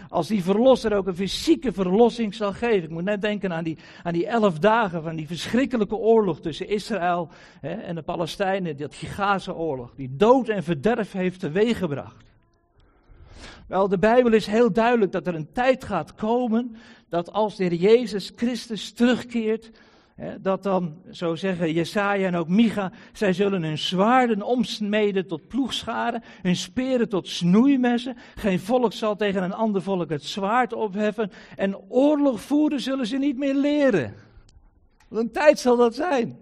Als 0.08 0.28
die 0.28 0.42
verlosser 0.42 0.96
ook 0.96 1.06
een 1.06 1.14
fysieke 1.16 1.72
verlossing 1.72 2.34
zal 2.34 2.52
geven. 2.52 2.82
Ik 2.82 2.90
moet 2.90 3.04
net 3.04 3.20
denken 3.20 3.52
aan 3.52 3.64
die, 3.64 3.78
aan 4.02 4.12
die 4.12 4.26
elf 4.26 4.58
dagen 4.58 5.02
van 5.02 5.16
die 5.16 5.26
verschrikkelijke 5.26 5.96
oorlog 5.96 6.40
tussen 6.40 6.68
Israël 6.68 7.28
hè, 7.60 7.72
en 7.72 7.94
de 7.94 8.02
Palestijnen. 8.02 8.76
Dat 8.76 8.94
Gigaze 8.94 9.54
oorlog. 9.54 9.94
Die 9.94 10.16
dood 10.16 10.48
en 10.48 10.62
verderf 10.62 11.12
heeft 11.12 11.40
teweeggebracht. 11.40 12.29
Wel, 13.68 13.88
de 13.88 13.98
Bijbel 13.98 14.32
is 14.32 14.46
heel 14.46 14.72
duidelijk 14.72 15.12
dat 15.12 15.26
er 15.26 15.34
een 15.34 15.52
tijd 15.52 15.84
gaat 15.84 16.14
komen 16.14 16.76
dat 17.08 17.32
als 17.32 17.56
de 17.56 17.64
Heer 17.64 17.74
Jezus 17.74 18.32
Christus 18.36 18.92
terugkeert, 18.92 19.70
dat 20.40 20.62
dan, 20.62 21.02
zo 21.10 21.34
zeggen 21.34 21.72
Jesaja 21.72 22.26
en 22.26 22.36
ook 22.36 22.48
Micha, 22.48 22.92
zij 23.12 23.32
zullen 23.32 23.62
hun 23.62 23.78
zwaarden 23.78 24.42
omsmeden 24.42 25.26
tot 25.26 25.48
ploegscharen, 25.48 26.22
hun 26.42 26.56
speren 26.56 27.08
tot 27.08 27.28
snoeimessen. 27.28 28.16
Geen 28.34 28.60
volk 28.60 28.92
zal 28.92 29.16
tegen 29.16 29.42
een 29.42 29.52
ander 29.52 29.82
volk 29.82 30.10
het 30.10 30.24
zwaard 30.24 30.72
opheffen 30.72 31.30
en 31.56 31.78
oorlog 31.88 32.40
voeren 32.40 32.80
zullen 32.80 33.06
ze 33.06 33.16
niet 33.16 33.36
meer 33.36 33.54
leren. 33.54 34.14
Wat 35.08 35.20
een 35.20 35.32
tijd 35.32 35.58
zal 35.58 35.76
dat 35.76 35.94
zijn. 35.94 36.38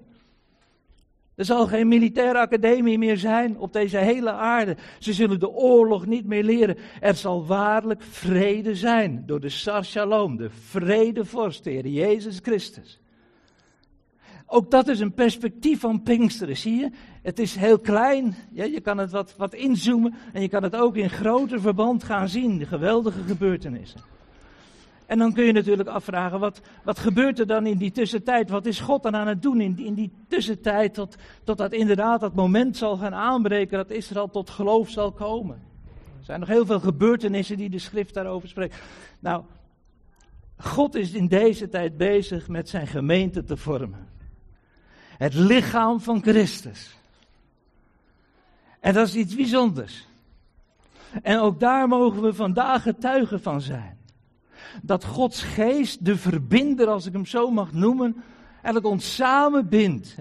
Er 1.39 1.45
zal 1.45 1.67
geen 1.67 1.89
militaire 1.89 2.39
academie 2.39 2.99
meer 2.99 3.17
zijn 3.17 3.59
op 3.59 3.73
deze 3.73 3.99
hele 3.99 4.31
aarde. 4.31 4.77
Ze 4.99 5.13
zullen 5.13 5.41
de 5.41 5.49
oorlog 5.49 6.07
niet 6.07 6.27
meer 6.27 6.45
leren. 6.45 6.77
Er 7.01 7.15
zal 7.15 7.47
waarlijk 7.47 8.03
vrede 8.03 8.75
zijn 8.75 9.23
door 9.27 9.41
de 9.41 9.49
Sar 9.49 9.85
Shalom, 9.85 10.37
de 10.37 10.51
vredevorst, 10.51 11.65
de 11.65 11.93
Jezus 11.93 12.39
Christus. 12.43 13.01
Ook 14.47 14.71
dat 14.71 14.89
is 14.89 15.01
een 15.01 15.15
perspectief 15.15 15.81
van 15.81 16.03
Pinksteren, 16.03 16.57
zie 16.57 16.77
je? 16.77 16.91
Het 17.23 17.39
is 17.39 17.55
heel 17.55 17.79
klein, 17.79 18.35
ja, 18.53 18.65
je 18.65 18.81
kan 18.81 18.99
het 18.99 19.11
wat, 19.11 19.35
wat 19.37 19.55
inzoomen 19.55 20.15
en 20.33 20.43
je 20.43 20.49
kan 20.49 20.63
het 20.63 20.77
ook 20.77 20.97
in 20.97 21.11
groter 21.11 21.61
verband 21.61 22.05
gaan 22.05 22.29
zien, 22.29 22.59
de 22.59 22.67
geweldige 22.67 23.23
gebeurtenissen. 23.23 24.01
En 25.09 25.19
dan 25.19 25.33
kun 25.33 25.45
je 25.45 25.53
natuurlijk 25.53 25.89
afvragen, 25.89 26.41
wat, 26.41 26.61
wat 26.85 26.99
gebeurt 26.99 27.39
er 27.39 27.47
dan 27.47 27.67
in 27.67 27.79
die 27.79 27.91
tussentijd? 27.91 28.51
Wat 28.51 28.67
is 28.67 28.81
God 28.81 29.03
dan 29.03 29.17
aan 29.17 29.27
het 29.27 29.43
doen 29.43 29.61
in, 29.61 29.79
in 29.79 29.95
die 29.95 30.13
tussentijd 30.29 30.95
tot, 30.95 31.17
totdat 31.45 31.73
inderdaad 31.73 32.21
dat 32.21 32.35
moment 32.35 32.77
zal 32.77 32.97
gaan 32.97 33.15
aanbreken 33.15 33.77
dat 33.77 33.91
Israël 33.91 34.31
tot 34.31 34.51
geloof 34.51 34.91
zal 34.91 35.13
komen? 35.13 35.57
Er 36.19 36.25
zijn 36.25 36.41
nog 36.41 36.49
heel 36.49 36.67
veel 36.67 36.81
gebeurtenissen 36.81 37.57
die 37.57 37.71
de 37.71 37.79
schrift 37.79 38.15
daarover 38.15 38.49
spreekt. 38.49 38.77
Nou, 39.19 39.43
God 40.57 40.95
is 40.95 41.13
in 41.13 41.27
deze 41.27 41.69
tijd 41.69 41.97
bezig 41.97 42.49
met 42.49 42.69
zijn 42.69 42.87
gemeente 42.87 43.45
te 43.45 43.57
vormen. 43.57 44.09
Het 45.19 45.35
lichaam 45.35 46.01
van 46.01 46.23
Christus. 46.23 46.97
En 48.81 48.95
dat 48.95 49.09
is 49.09 49.15
iets 49.15 49.35
bijzonders. 49.35 50.07
En 51.23 51.39
ook 51.39 51.61
daar 51.61 51.89
mogen 51.89 52.23
we 52.23 52.35
vandaag 52.35 52.83
getuigen 52.83 53.43
van 53.43 53.61
zijn. 53.61 53.98
Dat 54.83 55.05
Gods 55.05 55.43
geest, 55.43 56.05
de 56.05 56.17
verbinder, 56.17 56.89
als 56.89 57.07
ik 57.07 57.13
hem 57.13 57.27
zo 57.27 57.51
mag 57.51 57.73
noemen, 57.73 58.17
eigenlijk 58.53 58.87
ons 58.87 59.15
samenbindt. 59.15 60.17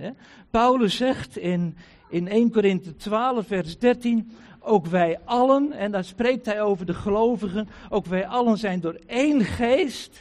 Paulus 0.49 0.95
zegt 0.95 1.37
in, 1.37 1.77
in 2.09 2.27
1 2.27 2.51
Korinthe 2.51 2.95
12, 2.95 3.47
vers 3.47 3.77
13, 3.77 4.31
ook 4.59 4.85
wij 4.85 5.19
allen, 5.25 5.71
en 5.71 5.91
daar 5.91 6.03
spreekt 6.03 6.45
hij 6.45 6.61
over 6.61 6.85
de 6.85 6.93
gelovigen, 6.93 7.67
ook 7.89 8.05
wij 8.05 8.27
allen 8.27 8.57
zijn 8.57 8.79
door 8.79 8.99
één 9.05 9.45
geest 9.45 10.19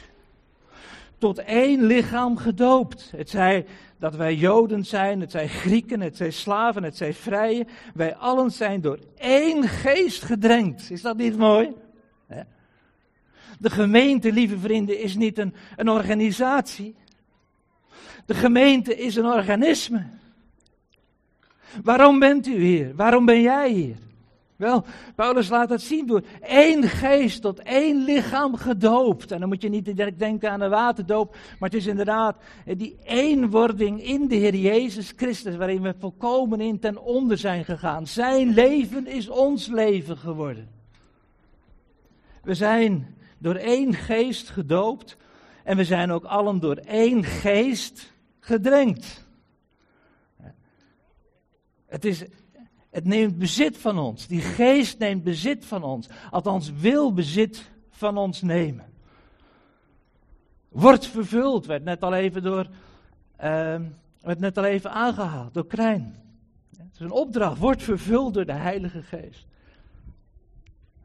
tot 1.17 1.37
één 1.37 1.85
lichaam 1.85 2.37
gedoopt. 2.37 3.11
Het 3.15 3.29
zij 3.29 3.65
dat 3.99 4.15
wij 4.15 4.35
Joden 4.35 4.85
zijn, 4.85 5.21
het 5.21 5.31
zijn 5.31 5.49
Grieken, 5.49 6.01
het 6.01 6.17
zijn 6.17 6.33
slaven, 6.33 6.83
het 6.83 6.97
zijn 6.97 7.13
vrije. 7.13 7.65
Wij 7.93 8.15
allen 8.15 8.51
zijn 8.51 8.81
door 8.81 8.99
één 9.17 9.63
geest 9.63 10.23
gedrenkt. 10.23 10.91
Is 10.91 11.01
dat 11.01 11.17
niet 11.17 11.37
mooi? 11.37 11.73
De 13.57 13.69
gemeente, 13.69 14.31
lieve 14.31 14.59
vrienden, 14.59 14.99
is 14.99 15.15
niet 15.15 15.37
een, 15.37 15.53
een 15.75 15.89
organisatie. 15.89 16.95
De 18.25 18.33
gemeente 18.33 18.95
is 18.95 19.15
een 19.15 19.25
organisme. 19.25 20.05
Waarom 21.83 22.19
bent 22.19 22.47
u 22.47 22.63
hier? 22.63 22.95
Waarom 22.95 23.25
ben 23.25 23.41
jij 23.41 23.71
hier? 23.71 23.95
Wel, 24.57 24.85
Paulus 25.15 25.49
laat 25.49 25.69
het 25.69 25.81
zien 25.81 26.07
door 26.07 26.23
één 26.41 26.83
geest 26.83 27.41
tot 27.41 27.59
één 27.59 28.03
lichaam 28.03 28.55
gedoopt. 28.55 29.31
En 29.31 29.39
dan 29.39 29.49
moet 29.49 29.61
je 29.61 29.69
niet 29.69 29.85
direct 29.85 30.19
denken 30.19 30.51
aan 30.51 30.61
een 30.61 30.69
waterdoop, 30.69 31.31
maar 31.31 31.69
het 31.69 31.79
is 31.79 31.85
inderdaad 31.85 32.37
die 32.65 32.97
eenwording 33.03 34.03
in 34.03 34.27
de 34.27 34.35
Heer 34.35 34.55
Jezus 34.55 35.13
Christus, 35.15 35.55
waarin 35.55 35.81
we 35.81 35.95
volkomen 35.99 36.61
in 36.61 36.79
ten 36.79 37.01
onder 37.01 37.37
zijn 37.37 37.65
gegaan. 37.65 38.07
Zijn 38.07 38.53
leven 38.53 39.07
is 39.07 39.29
ons 39.29 39.67
leven 39.67 40.17
geworden. 40.17 40.69
We 42.43 42.53
zijn 42.53 43.15
door 43.37 43.55
één 43.55 43.93
geest 43.93 44.49
gedoopt 44.49 45.17
en 45.63 45.77
we 45.77 45.83
zijn 45.83 46.11
ook 46.11 46.23
allen 46.23 46.59
door 46.59 46.75
één 46.75 47.23
geest 47.23 48.13
gedrenkt. 48.39 49.25
Het 51.85 52.05
is 52.05 52.23
het 52.89 53.05
neemt 53.05 53.37
bezit 53.37 53.77
van 53.77 53.97
ons. 53.97 54.27
Die 54.27 54.41
geest 54.41 54.99
neemt 54.99 55.23
bezit 55.23 55.65
van 55.65 55.83
ons. 55.83 56.07
Althans, 56.31 56.71
wil 56.71 57.13
bezit 57.13 57.69
van 57.89 58.17
ons 58.17 58.41
nemen. 58.41 58.85
Wordt 60.69 61.05
vervuld, 61.05 61.65
werd 61.65 61.83
net 61.83 62.01
al 62.03 62.13
even 62.13 62.43
door, 62.43 62.67
uh, 63.43 63.75
werd 64.21 64.39
net 64.39 64.57
al 64.57 64.63
even 64.63 64.91
aangehaald 64.91 65.53
door 65.53 65.67
Krijn. 65.67 66.15
Het 66.77 66.93
is 66.93 66.99
een 66.99 67.11
opdracht, 67.11 67.57
wordt 67.57 67.83
vervuld 67.83 68.33
door 68.33 68.45
de 68.45 68.53
Heilige 68.53 69.01
Geest. 69.01 69.45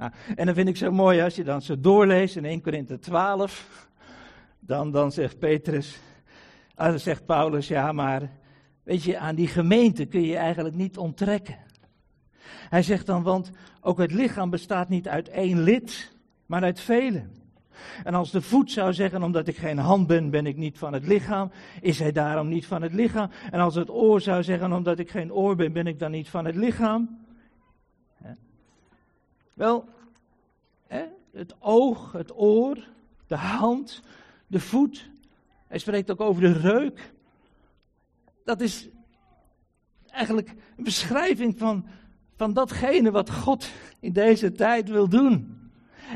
Nou, 0.03 0.15
en 0.35 0.47
dan 0.47 0.55
vind 0.55 0.69
ik 0.69 0.77
zo 0.77 0.93
mooi 0.93 1.21
als 1.21 1.35
je 1.35 1.45
dan 1.45 1.63
zo 1.63 1.81
doorleest 1.81 2.37
in 2.37 2.45
1 2.45 2.61
Korinthe 2.61 2.99
12. 2.99 3.89
Dan, 4.61 4.91
dan 4.91 5.13
zegt 5.13 5.39
Petrus, 5.39 5.99
ah, 6.75 6.89
dan 6.89 6.99
zegt 6.99 7.27
Paulus, 7.27 7.69
ja 7.69 7.93
maar 7.93 8.31
weet 8.83 9.03
je, 9.03 9.19
aan 9.19 9.35
die 9.35 9.47
gemeente 9.47 10.05
kun 10.05 10.23
je 10.23 10.37
eigenlijk 10.37 10.75
niet 10.75 10.99
onttrekken. 10.99 11.57
Hij 12.69 12.83
zegt 12.83 13.07
dan, 13.07 13.23
want 13.23 13.51
ook 13.81 13.99
het 13.99 14.13
lichaam 14.13 14.51
bestaat 14.51 14.89
niet 14.89 15.09
uit 15.09 15.29
één 15.29 15.63
lid, 15.63 16.13
maar 16.47 16.63
uit 16.63 16.81
velen. 16.81 17.33
En 18.05 18.15
als 18.15 18.31
de 18.31 18.43
voet 18.43 18.71
zou 18.71 18.93
zeggen, 18.93 19.23
omdat 19.23 19.49
ik 19.49 19.57
geen 19.57 19.79
hand 19.79 20.07
ben, 20.07 20.31
ben 20.31 20.47
ik 20.47 20.57
niet 20.57 20.79
van 20.79 20.93
het 20.93 21.07
lichaam, 21.07 21.51
is 21.81 21.99
hij 21.99 22.13
daarom 22.13 22.49
niet 22.49 22.67
van 22.67 22.83
het 22.83 22.93
lichaam. 22.93 23.31
En 23.51 23.61
als 23.61 23.75
het 23.75 23.91
oor 23.91 24.21
zou 24.21 24.43
zeggen, 24.43 24.73
omdat 24.73 24.99
ik 24.99 25.11
geen 25.11 25.33
oor 25.33 25.57
ben, 25.57 25.73
ben 25.73 25.87
ik 25.87 25.99
dan 25.99 26.11
niet 26.11 26.29
van 26.29 26.45
het 26.45 26.57
lichaam. 26.57 27.22
Wel, 29.55 29.89
het 31.33 31.55
oog, 31.59 32.13
het 32.13 32.39
oor, 32.39 32.89
de 33.27 33.37
hand, 33.37 34.03
de 34.47 34.61
voet. 34.61 35.11
Hij 35.67 35.79
spreekt 35.79 36.11
ook 36.11 36.21
over 36.21 36.43
de 36.43 36.53
reuk. 36.53 37.13
Dat 38.45 38.61
is 38.61 38.89
eigenlijk 40.11 40.55
een 40.77 40.85
beschrijving 40.85 41.59
van, 41.59 41.87
van 42.37 42.53
datgene 42.53 43.11
wat 43.11 43.31
God 43.31 43.71
in 44.01 44.13
deze 44.13 44.53
tijd 44.53 44.89
wil 44.89 45.09
doen. 45.09 45.61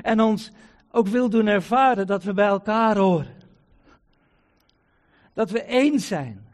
En 0.03 0.21
ons 0.21 0.51
ook 0.91 1.09
wil 1.09 1.29
doen 1.29 1.47
ervaren 1.47 2.07
dat 2.07 2.25
we 2.25 2.33
bij 2.33 2.47
elkaar 2.47 2.97
horen. 2.97 3.35
Dat 5.33 5.51
we 5.51 5.63
één 5.63 6.01
zijn. 6.01 6.46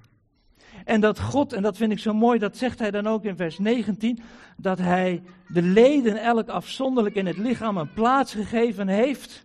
En 0.84 1.00
dat 1.00 1.20
God, 1.20 1.52
en 1.52 1.62
dat 1.62 1.76
vind 1.76 1.92
ik 1.92 1.98
zo 1.98 2.14
mooi, 2.14 2.38
dat 2.38 2.56
zegt 2.56 2.78
hij 2.78 2.90
dan 2.90 3.06
ook 3.06 3.24
in 3.24 3.36
vers 3.36 3.58
19, 3.58 4.22
dat 4.56 4.78
hij 4.78 5.22
de 5.48 5.62
leden 5.62 6.22
elk 6.22 6.48
afzonderlijk 6.48 7.14
in 7.14 7.26
het 7.26 7.36
lichaam 7.36 7.76
een 7.76 7.92
plaats 7.92 8.34
gegeven 8.34 8.88
heeft. 8.88 9.44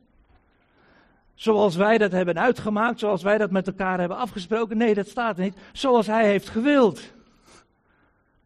Zoals 1.35 1.75
wij 1.75 1.97
dat 1.97 2.11
hebben 2.11 2.39
uitgemaakt, 2.39 2.99
zoals 2.99 3.23
wij 3.23 3.37
dat 3.37 3.51
met 3.51 3.67
elkaar 3.67 3.99
hebben 3.99 4.17
afgesproken. 4.17 4.77
Nee, 4.77 4.93
dat 4.93 5.07
staat 5.07 5.37
niet. 5.37 5.55
Zoals 5.71 6.07
hij 6.07 6.25
heeft 6.25 6.49
gewild. 6.49 7.01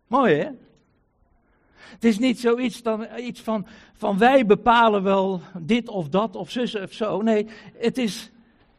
Mooi 0.08 0.36
hè? 0.36 0.49
Het 2.01 2.04
is 2.04 2.19
niet 2.19 2.39
zoiets 2.39 2.82
dan, 2.82 3.08
iets 3.17 3.41
van, 3.41 3.65
van 3.93 4.17
wij 4.17 4.45
bepalen 4.45 5.04
wel 5.04 5.41
dit 5.60 5.89
of 5.89 6.10
dat 6.10 6.36
of 6.36 6.51
zus 6.51 6.75
of 6.75 6.93
zo. 6.93 7.21
Nee, 7.21 7.47
het 7.77 7.97
is 7.97 8.32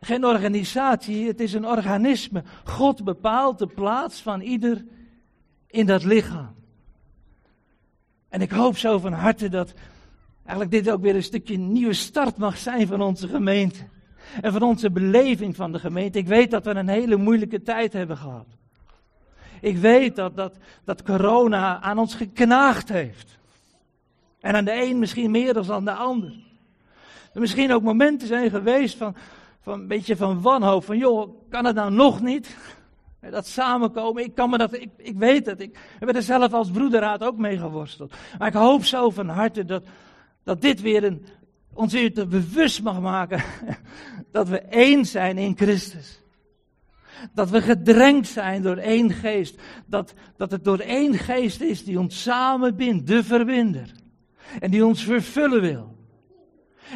geen 0.04 0.24
organisatie, 0.24 1.26
het 1.26 1.40
is 1.40 1.52
een 1.52 1.66
organisme. 1.66 2.42
God 2.64 3.04
bepaalt 3.04 3.58
de 3.58 3.66
plaats 3.66 4.20
van 4.20 4.40
ieder 4.40 4.84
in 5.66 5.86
dat 5.86 6.04
lichaam. 6.04 6.54
En 8.28 8.40
ik 8.40 8.50
hoop 8.50 8.76
zo 8.76 8.98
van 8.98 9.12
harte 9.12 9.48
dat 9.48 9.74
eigenlijk 10.44 10.70
dit 10.70 10.90
ook 10.90 11.02
weer 11.02 11.14
een 11.14 11.22
stukje 11.22 11.56
nieuwe 11.56 11.92
start 11.92 12.36
mag 12.36 12.58
zijn 12.58 12.86
van 12.86 13.00
onze 13.00 13.28
gemeente. 13.28 13.84
En 14.40 14.52
van 14.52 14.62
onze 14.62 14.90
beleving 14.90 15.56
van 15.56 15.72
de 15.72 15.78
gemeente. 15.78 16.18
Ik 16.18 16.26
weet 16.26 16.50
dat 16.50 16.64
we 16.64 16.70
een 16.70 16.88
hele 16.88 17.16
moeilijke 17.16 17.62
tijd 17.62 17.92
hebben 17.92 18.16
gehad. 18.16 18.46
Ik 19.60 19.76
weet 19.76 20.16
dat, 20.16 20.36
dat, 20.36 20.56
dat 20.84 21.02
corona 21.02 21.80
aan 21.80 21.98
ons 21.98 22.14
geknaagd 22.14 22.88
heeft. 22.88 23.38
En 24.40 24.54
aan 24.54 24.64
de 24.64 24.82
een 24.82 24.98
misschien 24.98 25.30
meer 25.30 25.52
dan 25.52 25.72
aan 25.72 25.84
de 25.84 25.92
ander. 25.92 26.32
Er 27.34 27.40
misschien 27.40 27.72
ook 27.72 27.82
momenten 27.82 28.28
zijn 28.28 28.50
geweest 28.50 28.96
van, 28.96 29.16
van 29.62 29.80
een 29.80 29.86
beetje 29.86 30.16
van 30.16 30.40
wanhoop. 30.40 30.84
Van 30.84 30.98
joh, 30.98 31.48
kan 31.48 31.64
het 31.64 31.74
nou 31.74 31.92
nog 31.92 32.20
niet? 32.20 32.56
Dat 33.30 33.46
samenkomen, 33.46 34.24
ik 34.24 34.34
kan 34.34 34.50
me 34.50 34.58
dat, 34.58 34.72
ik, 34.72 34.88
ik 34.96 35.16
weet 35.16 35.46
het. 35.46 35.60
Ik 35.60 35.78
heb 35.98 36.14
er 36.14 36.22
zelf 36.22 36.52
als 36.52 36.70
broederraad 36.70 37.22
ook 37.22 37.36
mee 37.36 37.58
geworsteld. 37.58 38.14
Maar 38.38 38.48
ik 38.48 38.54
hoop 38.54 38.84
zo 38.84 39.10
van 39.10 39.28
harte 39.28 39.64
dat, 39.64 39.84
dat 40.44 40.60
dit 40.60 40.80
weer 40.80 41.04
een, 41.04 41.26
ons 41.72 41.92
weer 41.92 42.14
te 42.14 42.26
bewust 42.26 42.82
mag 42.82 43.00
maken. 43.00 43.42
Dat 44.32 44.48
we 44.48 44.58
één 44.58 45.06
zijn 45.06 45.38
in 45.38 45.56
Christus. 45.56 46.20
Dat 47.34 47.50
we 47.50 47.62
gedrenkt 47.62 48.28
zijn 48.28 48.62
door 48.62 48.76
één 48.76 49.10
geest. 49.10 49.60
Dat, 49.86 50.14
dat 50.36 50.50
het 50.50 50.64
door 50.64 50.78
één 50.78 51.18
geest 51.18 51.60
is 51.60 51.84
die 51.84 51.98
ons 51.98 52.22
samenbindt, 52.22 53.06
de 53.06 53.24
verbinder. 53.24 53.92
En 54.60 54.70
die 54.70 54.86
ons 54.86 55.04
vervullen 55.04 55.60
wil. 55.60 55.91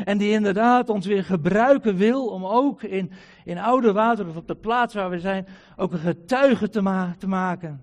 En 0.05 0.19
die 0.19 0.31
inderdaad 0.31 0.89
ons 0.89 1.07
weer 1.07 1.25
gebruiken 1.25 1.97
wil 1.97 2.27
om 2.27 2.45
ook 2.45 2.83
in, 2.83 3.13
in 3.45 3.59
oude 3.59 3.93
water 3.93 4.29
of 4.29 4.37
op 4.37 4.47
de 4.47 4.55
plaats 4.55 4.95
waar 4.95 5.11
we 5.11 5.21
zijn, 5.21 5.47
ook 5.77 5.93
een 5.93 5.99
getuige 5.99 6.69
te, 6.69 7.11
te 7.19 7.29
maken 7.29 7.81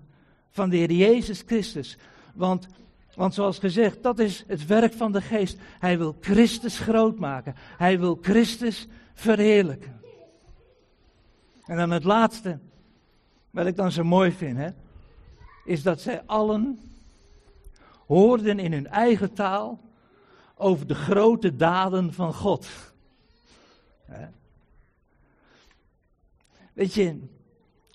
van 0.50 0.70
de 0.70 0.76
Heer 0.76 0.92
Jezus 0.92 1.42
Christus. 1.46 1.98
Want, 2.34 2.66
want 3.14 3.34
zoals 3.34 3.58
gezegd, 3.58 4.02
dat 4.02 4.18
is 4.18 4.44
het 4.46 4.66
werk 4.66 4.92
van 4.92 5.12
de 5.12 5.20
geest. 5.20 5.58
Hij 5.78 5.98
wil 5.98 6.16
Christus 6.20 6.78
groot 6.78 7.18
maken. 7.18 7.54
Hij 7.76 7.98
wil 7.98 8.18
Christus 8.22 8.88
verheerlijken. 9.14 10.00
En 11.66 11.76
dan 11.76 11.90
het 11.90 12.04
laatste, 12.04 12.58
wat 13.50 13.66
ik 13.66 13.76
dan 13.76 13.92
zo 13.92 14.04
mooi 14.04 14.32
vind, 14.32 14.56
hè, 14.56 14.68
is 15.64 15.82
dat 15.82 16.00
zij 16.00 16.22
allen 16.26 16.78
hoorden 18.06 18.58
in 18.58 18.72
hun 18.72 18.86
eigen 18.86 19.32
taal 19.32 19.80
over 20.64 20.86
de 20.86 20.94
grote 20.94 21.56
daden 21.56 22.12
van 22.12 22.34
God. 22.34 22.68
Weet 26.72 26.94
je, 26.94 27.20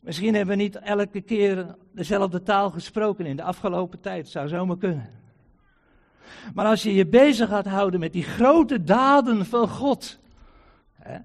misschien 0.01 0.36
hebben 0.36 0.58
we 0.58 0.63
niet 0.63 0.75
elke 0.75 1.21
keer 1.21 1.75
dezelfde 1.91 2.43
taal 2.43 2.69
gesproken 2.69 3.25
in 3.25 3.36
de 3.36 3.43
afgelopen 3.43 3.99
tijd. 3.99 4.27
Zou 4.27 4.47
zomaar 4.47 4.77
kunnen. 4.77 5.10
Maar 6.53 6.65
als 6.65 6.84
je 6.84 6.93
je 6.93 7.08
bezig 7.08 7.49
gaat 7.49 7.65
houden 7.65 7.99
met 7.99 8.13
die 8.13 8.23
grote 8.23 8.84
daden 8.84 9.45
van 9.45 9.67
God. 9.67 10.19
Hè, 10.93 11.17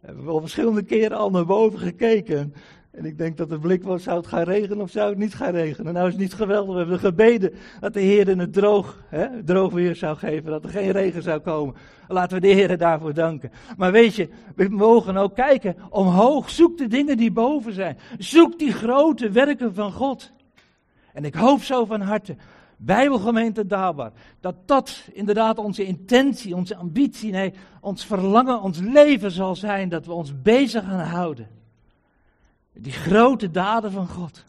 hebben 0.00 0.24
we 0.24 0.30
al 0.30 0.40
verschillende 0.40 0.82
keren 0.82 1.18
al 1.18 1.30
naar 1.30 1.46
boven 1.46 1.78
gekeken. 1.78 2.54
En 2.98 3.04
ik 3.04 3.18
denk 3.18 3.36
dat 3.36 3.48
de 3.48 3.58
blik 3.58 3.82
was, 3.82 4.02
zou 4.02 4.16
het 4.16 4.26
gaan 4.26 4.42
regenen 4.42 4.80
of 4.80 4.90
zou 4.90 5.08
het 5.08 5.18
niet 5.18 5.34
gaan 5.34 5.50
regenen? 5.50 5.92
Nou 5.92 6.06
is 6.06 6.12
het 6.12 6.22
niet 6.22 6.34
geweldig, 6.34 6.72
we 6.72 6.78
hebben 6.78 6.98
gebeden 6.98 7.52
dat 7.80 7.92
de 7.92 8.00
Heer 8.00 8.38
het 8.38 8.52
droog, 8.52 9.02
hè, 9.08 9.44
droog 9.44 9.72
weer 9.72 9.96
zou 9.96 10.16
geven, 10.16 10.50
dat 10.50 10.64
er 10.64 10.70
geen 10.70 10.90
regen 10.90 11.22
zou 11.22 11.40
komen. 11.40 11.74
Laten 12.08 12.40
we 12.40 12.46
de 12.46 12.52
Heer 12.52 12.78
daarvoor 12.78 13.14
danken. 13.14 13.50
Maar 13.76 13.92
weet 13.92 14.14
je, 14.14 14.28
we 14.56 14.68
mogen 14.68 15.16
ook 15.16 15.34
kijken 15.34 15.76
omhoog, 15.90 16.50
zoek 16.50 16.78
de 16.78 16.86
dingen 16.86 17.16
die 17.16 17.30
boven 17.30 17.72
zijn. 17.72 17.98
Zoek 18.18 18.58
die 18.58 18.72
grote 18.72 19.30
werken 19.30 19.74
van 19.74 19.92
God. 19.92 20.32
En 21.12 21.24
ik 21.24 21.34
hoop 21.34 21.62
zo 21.62 21.84
van 21.84 22.00
harte, 22.00 22.36
Bijbelgemeente 22.76 23.66
Dabar, 23.66 24.12
dat 24.40 24.54
dat 24.66 25.08
inderdaad 25.12 25.58
onze 25.58 25.84
intentie, 25.84 26.54
onze 26.56 26.76
ambitie, 26.76 27.30
nee, 27.30 27.52
ons 27.80 28.04
verlangen, 28.04 28.62
ons 28.62 28.78
leven 28.80 29.30
zal 29.30 29.56
zijn, 29.56 29.88
dat 29.88 30.06
we 30.06 30.12
ons 30.12 30.42
bezig 30.42 30.84
gaan 30.84 31.06
houden 31.06 31.57
die 32.78 32.92
grote 32.92 33.50
daden 33.50 33.92
van 33.92 34.08
God. 34.08 34.44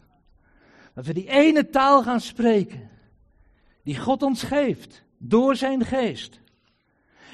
Dat 0.94 1.06
we 1.06 1.14
die 1.14 1.28
ene 1.28 1.68
taal 1.68 2.02
gaan 2.02 2.20
spreken. 2.20 2.90
Die 3.82 3.98
God 3.98 4.22
ons 4.22 4.42
geeft. 4.42 5.04
Door 5.18 5.56
zijn 5.56 5.84
geest. 5.84 6.40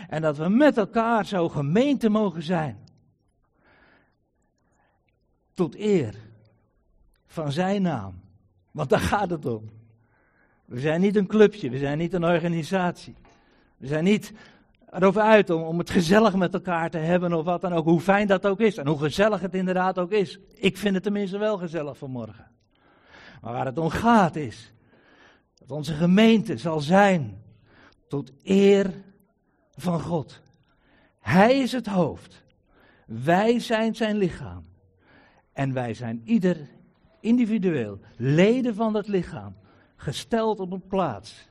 En 0.09 0.23
dat 0.23 0.37
we 0.37 0.49
met 0.49 0.77
elkaar 0.77 1.27
zo 1.27 1.49
gemeente 1.49 2.09
mogen 2.09 2.43
zijn. 2.43 2.79
Tot 5.55 5.77
eer 5.79 6.15
van 7.27 7.53
zijn 7.53 7.83
naam. 7.83 8.21
Want 8.71 8.91
daar 8.91 9.01
gaat 9.01 9.31
het 9.31 9.47
om. 9.47 9.71
We 10.65 10.81
zijn 10.81 11.01
niet 11.01 11.17
een 11.17 11.27
clubje, 11.27 11.71
we 11.71 11.79
zijn 11.79 11.99
niet 11.99 12.13
een 12.13 12.25
organisatie. 12.25 13.15
We 13.77 13.87
zijn 13.87 14.05
niet 14.05 14.33
erover 14.97 15.23
uit 15.23 15.51
om, 15.51 15.63
om 15.63 15.79
het 15.79 15.91
gezellig 15.91 16.35
met 16.35 16.55
elkaar 16.55 16.91
te 16.91 16.99
hebben 16.99 17.33
of 17.33 17.45
wat 17.45 17.61
dan 17.61 17.73
ook. 17.73 17.85
Hoe 17.85 18.01
fijn 18.01 18.27
dat 18.27 18.47
ook 18.47 18.61
is 18.61 18.77
en 18.77 18.87
hoe 18.87 18.99
gezellig 18.99 19.41
het 19.41 19.55
inderdaad 19.55 19.99
ook 19.99 20.13
is. 20.13 20.39
Ik 20.55 20.77
vind 20.77 20.95
het 20.95 21.03
tenminste 21.03 21.39
wel 21.39 21.59
gezellig 21.59 21.99
vanmorgen. 21.99 22.51
Maar 23.41 23.53
waar 23.53 23.67
het 23.67 23.79
om 23.79 23.89
gaat 23.89 24.37
is 24.37 24.73
dat 25.55 25.71
onze 25.71 25.93
gemeente 25.93 26.57
zal 26.57 26.81
zijn 26.81 27.43
tot 28.09 28.33
eer 28.43 28.91
van 29.75 30.01
God. 30.01 30.41
Hij 31.21 31.59
is 31.59 31.73
het 31.73 31.87
hoofd. 31.87 32.43
Wij 33.07 33.59
zijn 33.59 33.95
zijn 33.95 34.17
lichaam. 34.17 34.65
En 35.53 35.73
wij 35.73 35.95
zijn 35.95 36.23
ieder 36.25 36.57
individueel 37.21 37.99
leden 38.17 38.75
van 38.75 38.93
dat 38.93 39.09
lichaam, 39.09 39.57
gesteld 39.97 40.61
op 40.61 40.73
een 40.73 40.87
plaats 40.87 41.49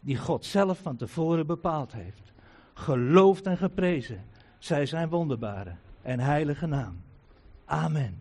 die 0.00 0.16
God 0.16 0.44
zelf 0.44 0.78
van 0.78 0.96
tevoren 0.96 1.46
bepaald 1.46 1.92
heeft 1.92 2.25
geloofd 2.78 3.46
en 3.46 3.56
geprezen 3.56 4.24
zij 4.58 4.86
zijn 4.86 5.08
wonderbare 5.08 5.74
en 6.02 6.20
heilige 6.20 6.66
naam. 6.66 7.00
Amen. 7.64 8.20